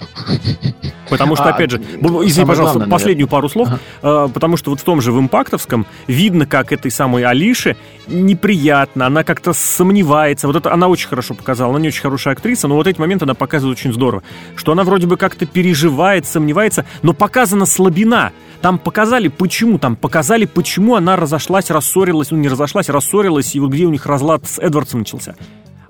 Потому 1.10 1.36
что, 1.36 1.44
а, 1.44 1.50
опять 1.50 1.70
же, 1.70 1.78
извини, 1.78 2.46
пожалуйста, 2.46 2.78
главное, 2.78 2.90
последнюю 2.90 3.28
пару 3.28 3.48
слов, 3.48 3.68
ага. 4.02 4.28
потому 4.28 4.56
что 4.56 4.70
вот 4.70 4.80
в 4.80 4.84
том 4.84 5.00
же 5.00 5.12
в 5.12 5.20
импактовском 5.20 5.86
видно, 6.06 6.46
как 6.46 6.72
этой 6.72 6.90
самой 6.90 7.24
Алише 7.24 7.76
неприятно, 8.06 9.06
она 9.06 9.24
как-то 9.24 9.52
сомневается. 9.52 10.46
Вот 10.46 10.56
это 10.56 10.72
она 10.72 10.88
очень 10.88 11.08
хорошо 11.08 11.34
показала, 11.34 11.70
она 11.70 11.80
не 11.80 11.88
очень 11.88 12.02
хорошая 12.02 12.34
актриса, 12.34 12.68
но 12.68 12.74
вот 12.74 12.86
эти 12.86 12.98
моменты 12.98 13.24
она 13.24 13.34
показывает 13.34 13.78
очень 13.78 13.92
здорово. 13.92 14.22
Что 14.56 14.72
она 14.72 14.82
вроде 14.82 15.06
бы 15.06 15.16
как-то 15.16 15.46
переживает, 15.46 16.26
сомневается, 16.26 16.86
но 17.02 17.12
показана 17.12 17.66
слабина. 17.66 18.32
Там 18.60 18.78
показали, 18.78 19.28
почему, 19.28 19.78
там 19.78 19.96
показали, 19.96 20.44
почему 20.46 20.96
она 20.96 21.16
разошлась, 21.16 21.70
рассорилась, 21.70 22.30
ну 22.30 22.38
не 22.38 22.48
разошлась, 22.48 22.88
рассорилась, 22.88 23.54
и 23.54 23.60
вот 23.60 23.70
где 23.70 23.84
у 23.84 23.90
них 23.90 24.06
разлад 24.06 24.46
с 24.46 24.58
Эдвардсом 24.58 25.00
начался. 25.00 25.36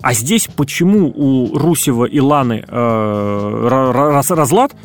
А 0.01 0.13
здесь 0.13 0.47
почему 0.55 1.11
у 1.15 1.57
Русева 1.57 2.05
и 2.05 2.19
Ланы 2.19 2.63
э, 2.67 3.67
разлад, 4.29 4.75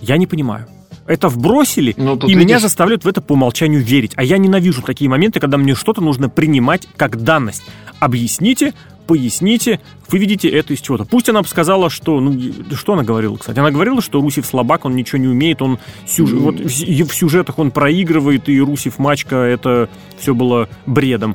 я 0.00 0.16
не 0.16 0.26
понимаю. 0.26 0.66
Это 1.06 1.28
вбросили, 1.28 1.92
ну, 1.96 2.16
и 2.16 2.28
видишь... 2.28 2.36
меня 2.36 2.60
заставляют 2.60 3.04
в 3.04 3.08
это 3.08 3.20
по 3.20 3.32
умолчанию 3.32 3.82
верить. 3.82 4.12
А 4.14 4.22
я 4.22 4.38
ненавижу 4.38 4.82
такие 4.82 5.10
моменты, 5.10 5.40
когда 5.40 5.56
мне 5.56 5.74
что-то 5.74 6.00
нужно 6.00 6.28
принимать 6.28 6.86
как 6.96 7.22
данность. 7.22 7.64
Объясните, 7.98 8.74
поясните, 9.08 9.80
вы 10.08 10.18
видите 10.18 10.48
это 10.48 10.72
из 10.72 10.80
чего-то. 10.80 11.04
Пусть 11.04 11.28
она 11.28 11.42
бы 11.42 11.48
сказала, 11.48 11.90
что... 11.90 12.20
Ну, 12.20 12.38
что 12.76 12.92
она 12.92 13.02
говорила, 13.02 13.36
кстати? 13.36 13.58
Она 13.58 13.72
говорила, 13.72 14.00
что 14.00 14.20
Русев 14.20 14.46
слабак, 14.46 14.84
он 14.84 14.94
ничего 14.94 15.18
не 15.18 15.26
умеет, 15.26 15.62
он 15.62 15.80
сюж... 16.06 16.30
mm. 16.30 16.38
вот 16.38 16.60
в 16.60 17.14
сюжетах 17.14 17.58
он 17.58 17.72
проигрывает, 17.72 18.48
и 18.48 18.60
Русев 18.60 19.00
мачка, 19.00 19.36
это 19.36 19.88
все 20.16 20.32
было 20.32 20.68
бредом. 20.86 21.34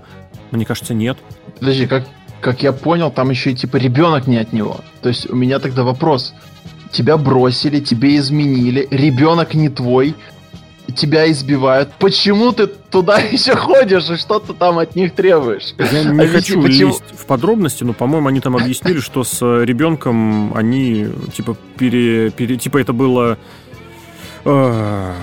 Мне 0.52 0.64
кажется, 0.64 0.94
нет. 0.94 1.18
Подожди, 1.60 1.86
как, 1.86 2.08
как 2.46 2.62
я 2.62 2.74
понял, 2.74 3.10
там 3.10 3.32
еще 3.32 3.54
и 3.54 3.56
типа 3.56 3.78
ребенок 3.78 4.28
не 4.28 4.38
от 4.38 4.54
него. 4.54 4.82
То 5.02 5.10
есть 5.10 5.28
у 5.28 5.36
меня 5.36 5.58
тогда 5.58 5.82
вопрос. 5.82 6.36
Тебя 6.92 7.18
бросили, 7.18 7.80
тебе 7.80 8.18
изменили, 8.18 8.88
ребенок 8.92 9.56
не 9.56 9.70
твой, 9.70 10.14
тебя 10.96 11.30
избивают. 11.32 11.90
Почему 11.98 12.52
ты 12.52 12.68
туда 12.68 13.18
еще 13.32 13.56
ходишь 13.56 14.12
и 14.12 14.18
что 14.18 14.38
ты 14.38 14.54
там 14.54 14.78
от 14.78 14.96
них 14.96 15.16
требуешь? 15.16 15.74
Я 15.80 16.04
не 16.12 16.24
а 16.24 16.28
хочу 16.28 16.62
почему... 16.62 16.90
лезть 16.90 17.04
в 17.18 17.26
подробности, 17.26 17.84
но, 17.84 17.94
по-моему, 17.94 18.28
они 18.28 18.42
там 18.42 18.56
объяснили, 18.56 19.00
что 19.00 19.24
с 19.24 19.42
ребенком 19.42 20.54
они, 20.56 21.08
типа, 21.36 21.58
пере... 21.80 22.30
пере... 22.30 22.58
типа 22.58 22.78
это 22.78 22.94
было... 22.94 23.40
Э, 24.46 25.14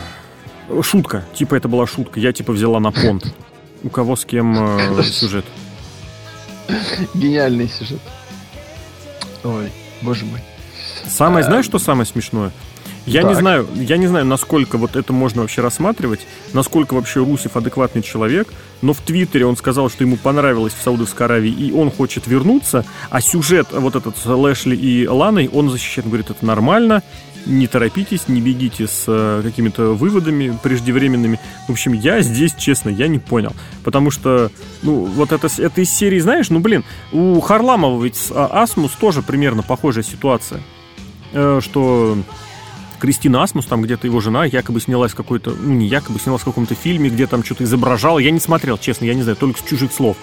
шутка. 0.83 1.25
Типа 1.35 1.55
это 1.55 1.69
была 1.69 1.87
шутка. 1.87 2.19
Я, 2.19 2.33
типа, 2.33 2.53
взяла 2.53 2.81
на 2.81 2.91
понт. 2.91 3.33
У 3.85 3.91
кого 3.91 4.17
с 4.17 4.25
кем 4.25 4.57
э, 4.59 5.03
сюжет. 5.05 5.45
Гениальный 7.15 7.69
сюжет. 7.69 8.01
Ой, 9.45 9.71
боже 10.03 10.25
мой. 10.25 10.41
Самое, 11.09 11.45
а, 11.45 11.49
знаешь, 11.49 11.65
что 11.65 11.79
самое 11.79 12.07
смешное? 12.07 12.53
Я 13.05 13.23
так. 13.23 13.31
не 13.31 13.37
знаю, 13.37 13.69
я 13.75 13.97
не 13.97 14.07
знаю, 14.07 14.25
насколько 14.27 14.79
вот 14.79 14.95
это 14.95 15.13
можно 15.13 15.43
вообще 15.43 15.61
рассматривать, 15.61 16.21
насколько 16.53 16.95
вообще 16.95 17.19
Русев 17.19 17.57
адекватный 17.57 18.03
человек, 18.03 18.49
но 18.81 18.93
в 18.93 19.01
Твиттере 19.01 19.45
он 19.45 19.57
сказал, 19.57 19.91
что 19.91 20.05
ему 20.05 20.17
понравилось 20.17 20.73
в 20.73 20.81
Саудовской 20.83 21.27
Аравии, 21.27 21.51
и 21.51 21.73
он 21.73 21.91
хочет 21.91 22.29
вернуться, 22.29 22.85
а 23.11 23.21
сюжет 23.21 23.69
вот 23.73 23.97
этот 23.97 24.17
с 24.17 24.27
Лэшли 24.27 24.77
и 24.77 25.09
Ланой 25.09 25.49
он 25.53 25.69
защищает, 25.69 26.07
он 26.07 26.11
говорит, 26.11 26.31
это 26.31 26.47
нормально, 26.47 27.03
не 27.47 27.67
торопитесь, 27.67 28.29
не 28.29 28.41
бегите 28.41 28.87
с 28.87 29.05
э, 29.07 29.41
какими-то 29.43 29.95
выводами 29.95 30.59
преждевременными. 30.63 31.41
В 31.69 31.73
общем, 31.73 31.93
я 31.93 32.23
здесь, 32.23 32.55
честно, 32.55 32.89
я 32.89 33.09
не 33.09 33.19
понял. 33.19 33.53
Потому 33.85 34.11
что, 34.11 34.51
ну, 34.83 35.05
вот 35.05 35.33
это, 35.33 35.49
это 35.59 35.81
из 35.81 35.91
серии, 35.91 36.19
знаешь, 36.21 36.51
ну, 36.51 36.61
блин, 36.61 36.85
у 37.13 37.41
Харламова 37.41 38.03
ведь 38.03 38.17
с 38.17 38.31
а, 38.31 38.63
Асмус 38.63 38.93
тоже 38.93 39.23
примерно 39.23 39.63
похожая 39.63 40.05
ситуация. 40.05 40.61
Э, 41.33 41.61
что 41.63 42.19
Кристина 43.01 43.43
Асмус, 43.43 43.67
там 43.67 43.83
где-то 43.83 44.07
его 44.07 44.21
жена, 44.21 44.45
якобы 44.45 44.81
снялась 44.81 45.13
в 45.13 45.17
какой-то, 45.17 45.51
ну, 45.51 45.73
не 45.73 45.87
якобы, 45.89 46.21
снялась 46.21 46.43
в 46.43 46.45
каком-то 46.45 46.75
фильме, 46.75 47.11
где 47.11 47.27
там 47.27 47.43
что-то 47.43 47.65
изображала. 47.65 48.19
Я 48.19 48.31
не 48.31 48.41
смотрел, 48.41 48.79
честно, 48.79 49.05
я 49.07 49.15
не 49.15 49.23
знаю, 49.23 49.37
только 49.37 49.59
с 49.59 49.65
чужих 49.65 49.93
слов. 49.93 50.17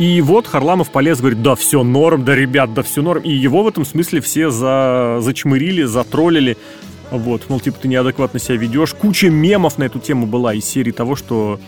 И 0.00 0.22
вот 0.22 0.46
Харламов 0.46 0.90
полез, 0.90 1.18
говорит, 1.18 1.42
да 1.42 1.54
все 1.54 1.84
норм, 1.84 2.24
да 2.24 2.34
ребят, 2.34 2.72
да 2.72 2.82
все 2.82 3.02
норм. 3.02 3.20
И 3.20 3.32
его 3.32 3.62
в 3.62 3.68
этом 3.68 3.84
смысле 3.84 4.22
все 4.22 4.48
за... 4.48 5.18
зачмырили, 5.20 5.82
затроллили. 5.82 6.56
Вот, 7.10 7.50
мол, 7.50 7.60
типа, 7.60 7.76
ты 7.82 7.88
неадекватно 7.88 8.40
себя 8.40 8.56
ведешь. 8.56 8.94
Куча 8.94 9.28
мемов 9.28 9.76
на 9.76 9.84
эту 9.84 9.98
тему 9.98 10.26
была 10.26 10.54
из 10.54 10.64
серии 10.64 10.90
того, 10.90 11.16
что 11.16 11.60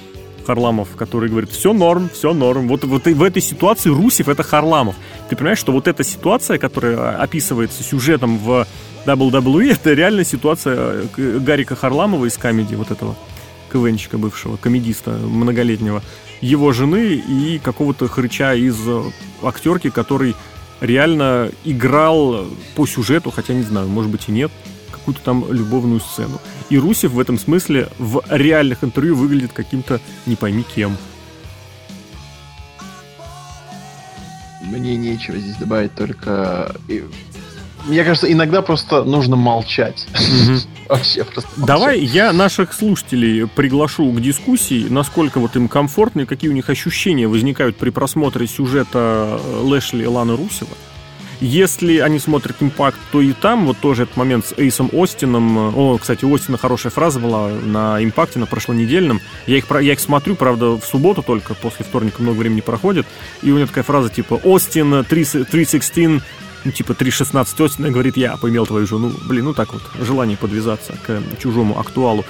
Харламов, 0.47 0.97
который 0.97 1.29
говорит, 1.29 1.51
все 1.51 1.75
норм, 1.75 2.09
все 2.11 2.33
норм. 2.33 2.69
Вот, 2.69 2.85
вот 2.85 3.05
в 3.05 3.23
этой 3.23 3.43
ситуации 3.43 3.91
Русев 3.91 4.31
это 4.31 4.43
Харламов. 4.43 4.95
Ты 5.29 5.37
понимаешь, 5.37 5.59
что 5.59 5.73
вот 5.73 5.87
эта 5.87 6.03
ситуация, 6.03 6.57
которая 6.57 7.19
описывается 7.19 7.83
сюжетом 7.83 8.39
в 8.39 8.67
WWE, 9.05 9.73
это 9.73 9.93
реальная 9.93 10.25
ситуация 10.25 11.05
э, 11.19 11.39
Гарика 11.39 11.77
Харламова 11.77 12.25
из 12.25 12.39
комедии 12.39 12.77
вот 12.77 12.93
этого 12.93 13.15
КВНчика 13.71 14.17
бывшего, 14.17 14.57
комедиста 14.57 15.11
многолетнего, 15.11 16.03
его 16.43 16.73
жены 16.73 17.15
и 17.15 17.59
какого-то 17.59 18.09
хрыча 18.09 18.55
из 18.55 18.77
э, 18.87 19.03
актерки, 19.43 19.89
который 19.89 20.35
реально 20.81 21.51
играл 21.65 22.47
по 22.75 22.87
сюжету, 22.87 23.31
хотя 23.31 23.55
не 23.55 23.63
знаю, 23.63 23.89
может 23.89 24.11
быть 24.11 24.29
и 24.29 24.33
нет, 24.33 24.51
какую-то 24.91 25.23
там 25.23 25.51
любовную 25.51 26.01
сцену. 26.01 26.41
И 26.69 26.79
Русев 26.79 27.13
в 27.13 27.21
этом 27.21 27.39
смысле 27.39 27.89
в 27.99 28.23
реальных 28.29 28.83
интервью 28.83 29.15
выглядит 29.15 29.53
каким-то 29.53 30.01
не 30.27 30.37
пойми 30.37 30.65
кем. 30.65 30.97
Мне 34.63 34.97
нечего 34.97 35.39
здесь 35.39 35.57
добавить, 35.57 35.95
только... 35.95 36.75
Мне 37.87 38.05
кажется, 38.05 38.31
иногда 38.31 38.63
просто 38.63 39.05
нужно 39.05 39.37
молчать. 39.37 40.07
Вообще 40.89 41.25
просто. 41.25 41.51
Давай 41.57 42.01
я 42.01 42.33
наших 42.33 42.73
слушателей 42.73 43.47
приглашу 43.47 44.11
к 44.13 44.21
дискуссии, 44.21 44.87
насколько 44.89 45.41
вот 45.41 45.57
им 45.57 45.69
комфортно 45.69 46.23
и 46.23 46.27
какие 46.27 46.51
у 46.51 46.55
них 46.55 46.69
ощущения 46.71 47.27
возникают 47.27 47.77
при 47.77 47.91
просмотре 47.91 48.47
сюжета 48.47 49.41
Лэшли 49.63 50.05
Ланы 50.05 50.37
Русева. 50.37 50.77
Если 51.43 51.99
они 51.99 52.21
смотрят 52.21 52.55
«Импакт», 52.61 52.97
то 53.11 53.21
и 53.21 53.33
там 53.33 53.67
вот 53.67 53.77
тоже 53.79 54.05
этот 54.05 54.17
момент 54.17 54.47
с 54.47 54.55
Эйсом 54.57 54.89
Остином. 54.93 55.77
О, 55.77 55.99
кстати, 55.99 56.25
у 56.25 56.33
Остина 56.33 56.57
хорошая 56.57 56.93
фраза 56.93 57.19
была 57.19 57.49
на 57.49 58.03
«Импакте», 58.03 58.39
на 58.39 58.47
прошлонедельном. 58.47 59.21
Я 59.49 59.57
их, 59.57 59.65
я 59.69 59.93
их 59.93 59.99
смотрю, 59.99 60.37
правда, 60.37 60.79
в 60.79 60.85
субботу 60.85 61.21
только, 61.21 61.55
после 61.55 61.85
вторника 61.85 62.23
много 62.23 62.39
времени 62.39 62.61
проходит. 62.61 63.07
И 63.43 63.51
у 63.51 63.57
него 63.57 63.67
такая 63.67 63.83
фраза 63.83 64.09
типа 64.09 64.35
«Остин 64.45 65.05
316 65.05 66.23
ну, 66.65 66.73
типа 66.73 66.93
3.16 66.93 67.65
Остина 67.65 67.91
говорит, 67.91 68.17
я 68.17 68.37
поимел 68.37 68.67
твою 68.67 68.87
жену. 68.87 69.13
Блин, 69.27 69.47
ну 69.47 69.55
так 69.55 69.73
вот, 69.73 69.83
желание 70.01 70.37
подвязаться 70.37 70.95
к 71.07 71.23
чужому 71.39 71.79
актуалу. 71.79 72.25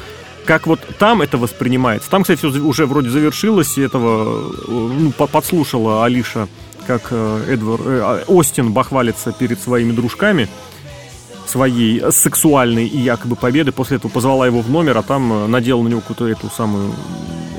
Как 0.44 0.66
вот 0.66 0.80
там 0.98 1.22
это 1.22 1.38
воспринимается? 1.38 2.10
Там, 2.10 2.22
кстати, 2.22 2.38
все 2.38 2.48
уже 2.48 2.86
вроде 2.86 3.10
завершилось, 3.10 3.78
и 3.78 3.82
этого 3.82 4.52
ну, 4.66 5.12
подслушала 5.12 6.04
Алиша 6.04 6.48
как 6.86 7.08
э, 7.10 7.44
Эдвард 7.48 7.82
э, 7.86 8.00
а, 8.02 8.24
Остин 8.26 8.72
бахвалится 8.72 9.32
перед 9.32 9.60
своими 9.60 9.92
дружками 9.92 10.48
своей 11.46 12.02
сексуальной 12.10 12.86
и 12.86 12.98
якобы 12.98 13.36
победы. 13.36 13.72
После 13.72 13.98
этого 13.98 14.10
позвала 14.10 14.46
его 14.46 14.60
в 14.60 14.70
номер, 14.70 14.98
а 14.98 15.02
там 15.02 15.32
э, 15.32 15.46
надела 15.46 15.82
на 15.82 15.88
него 15.88 16.00
какую-то 16.00 16.26
эту 16.26 16.50
самую 16.50 16.92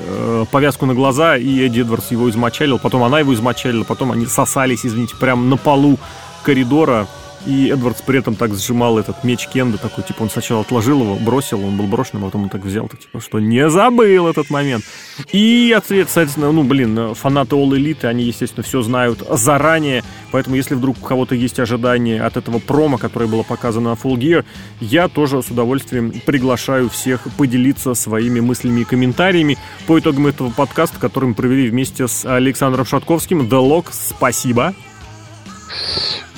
э, 0.07 0.45
повязку 0.51 0.85
на 0.85 0.93
глаза, 0.93 1.37
и 1.37 1.65
Эдди 1.65 1.81
Эдвардс 1.81 2.11
его 2.11 2.29
измочалил, 2.29 2.79
потом 2.79 3.03
она 3.03 3.19
его 3.19 3.33
измочалила, 3.33 3.83
потом 3.83 4.11
они 4.11 4.25
сосались, 4.25 4.85
извините, 4.85 5.15
прямо 5.15 5.43
на 5.43 5.57
полу 5.57 5.99
коридора. 6.43 7.07
И 7.45 7.67
Эдвардс 7.67 8.01
при 8.01 8.19
этом 8.19 8.35
так 8.35 8.55
сжимал 8.55 8.97
этот 8.97 9.25
меч 9.25 9.47
Кенда, 9.47 9.77
такой, 9.77 10.05
типа, 10.05 10.23
он 10.23 10.29
сначала 10.29 10.61
отложил 10.61 11.01
его, 11.01 11.15
бросил, 11.15 11.61
он 11.61 11.75
был 11.75 11.87
брошенным, 11.87 12.23
а 12.23 12.27
потом 12.27 12.43
он 12.43 12.49
так 12.49 12.63
взял, 12.63 12.87
так, 12.87 13.01
типа, 13.01 13.19
что 13.19 13.41
не 13.41 13.69
забыл 13.69 14.27
этот 14.27 14.49
момент. 14.49 14.85
И 15.33 15.73
ответ, 15.75 16.07
соответственно, 16.09 16.53
ну, 16.53 16.63
блин, 16.63 17.13
фанаты 17.15 17.57
All 17.57 17.69
Elite, 17.71 18.05
они, 18.05 18.23
естественно, 18.23 18.63
все 18.63 18.81
знают 18.81 19.27
заранее, 19.29 20.05
поэтому 20.31 20.55
если 20.55 20.75
вдруг 20.75 20.97
у 21.01 21.05
кого-то 21.05 21.35
есть 21.35 21.59
ожидания 21.59 22.23
от 22.23 22.37
этого 22.37 22.59
промо, 22.59 22.97
которое 22.97 23.27
было 23.27 23.43
показано 23.43 23.89
на 23.89 23.95
Full 23.95 24.15
Gear, 24.15 24.45
я 24.79 25.09
тоже 25.09 25.43
с 25.43 25.49
удовольствием 25.51 26.13
приглашаю 26.25 26.89
всех 26.89 27.27
поделиться 27.35 27.93
своими 27.93 28.39
мыслями 28.39 28.81
и 28.81 28.85
комментариями 28.85 29.57
по 29.85 29.99
итогам 29.99 30.27
этого 30.27 30.49
подкаста, 30.49 30.97
который 30.97 31.25
мы 31.25 31.35
провели 31.35 31.69
вместе 31.69 32.07
с 32.07 32.23
Александром 32.23 32.85
Шатковским. 32.85 33.41
The 33.41 33.49
Lock, 33.49 33.87
спасибо. 33.91 34.73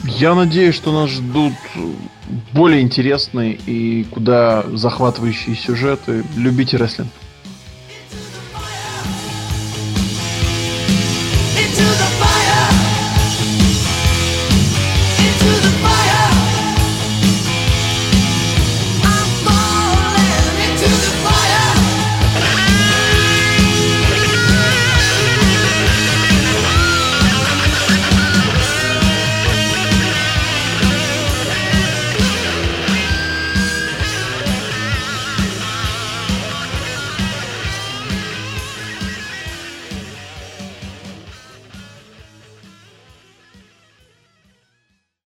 Я 0.07 0.35
надеюсь, 0.35 0.75
что 0.75 0.91
нас 0.91 1.09
ждут 1.09 1.53
более 2.53 2.81
интересные 2.81 3.53
и 3.53 4.03
куда 4.05 4.63
захватывающие 4.73 5.55
сюжеты. 5.55 6.23
Любите 6.35 6.77
рестлинг. 6.77 7.09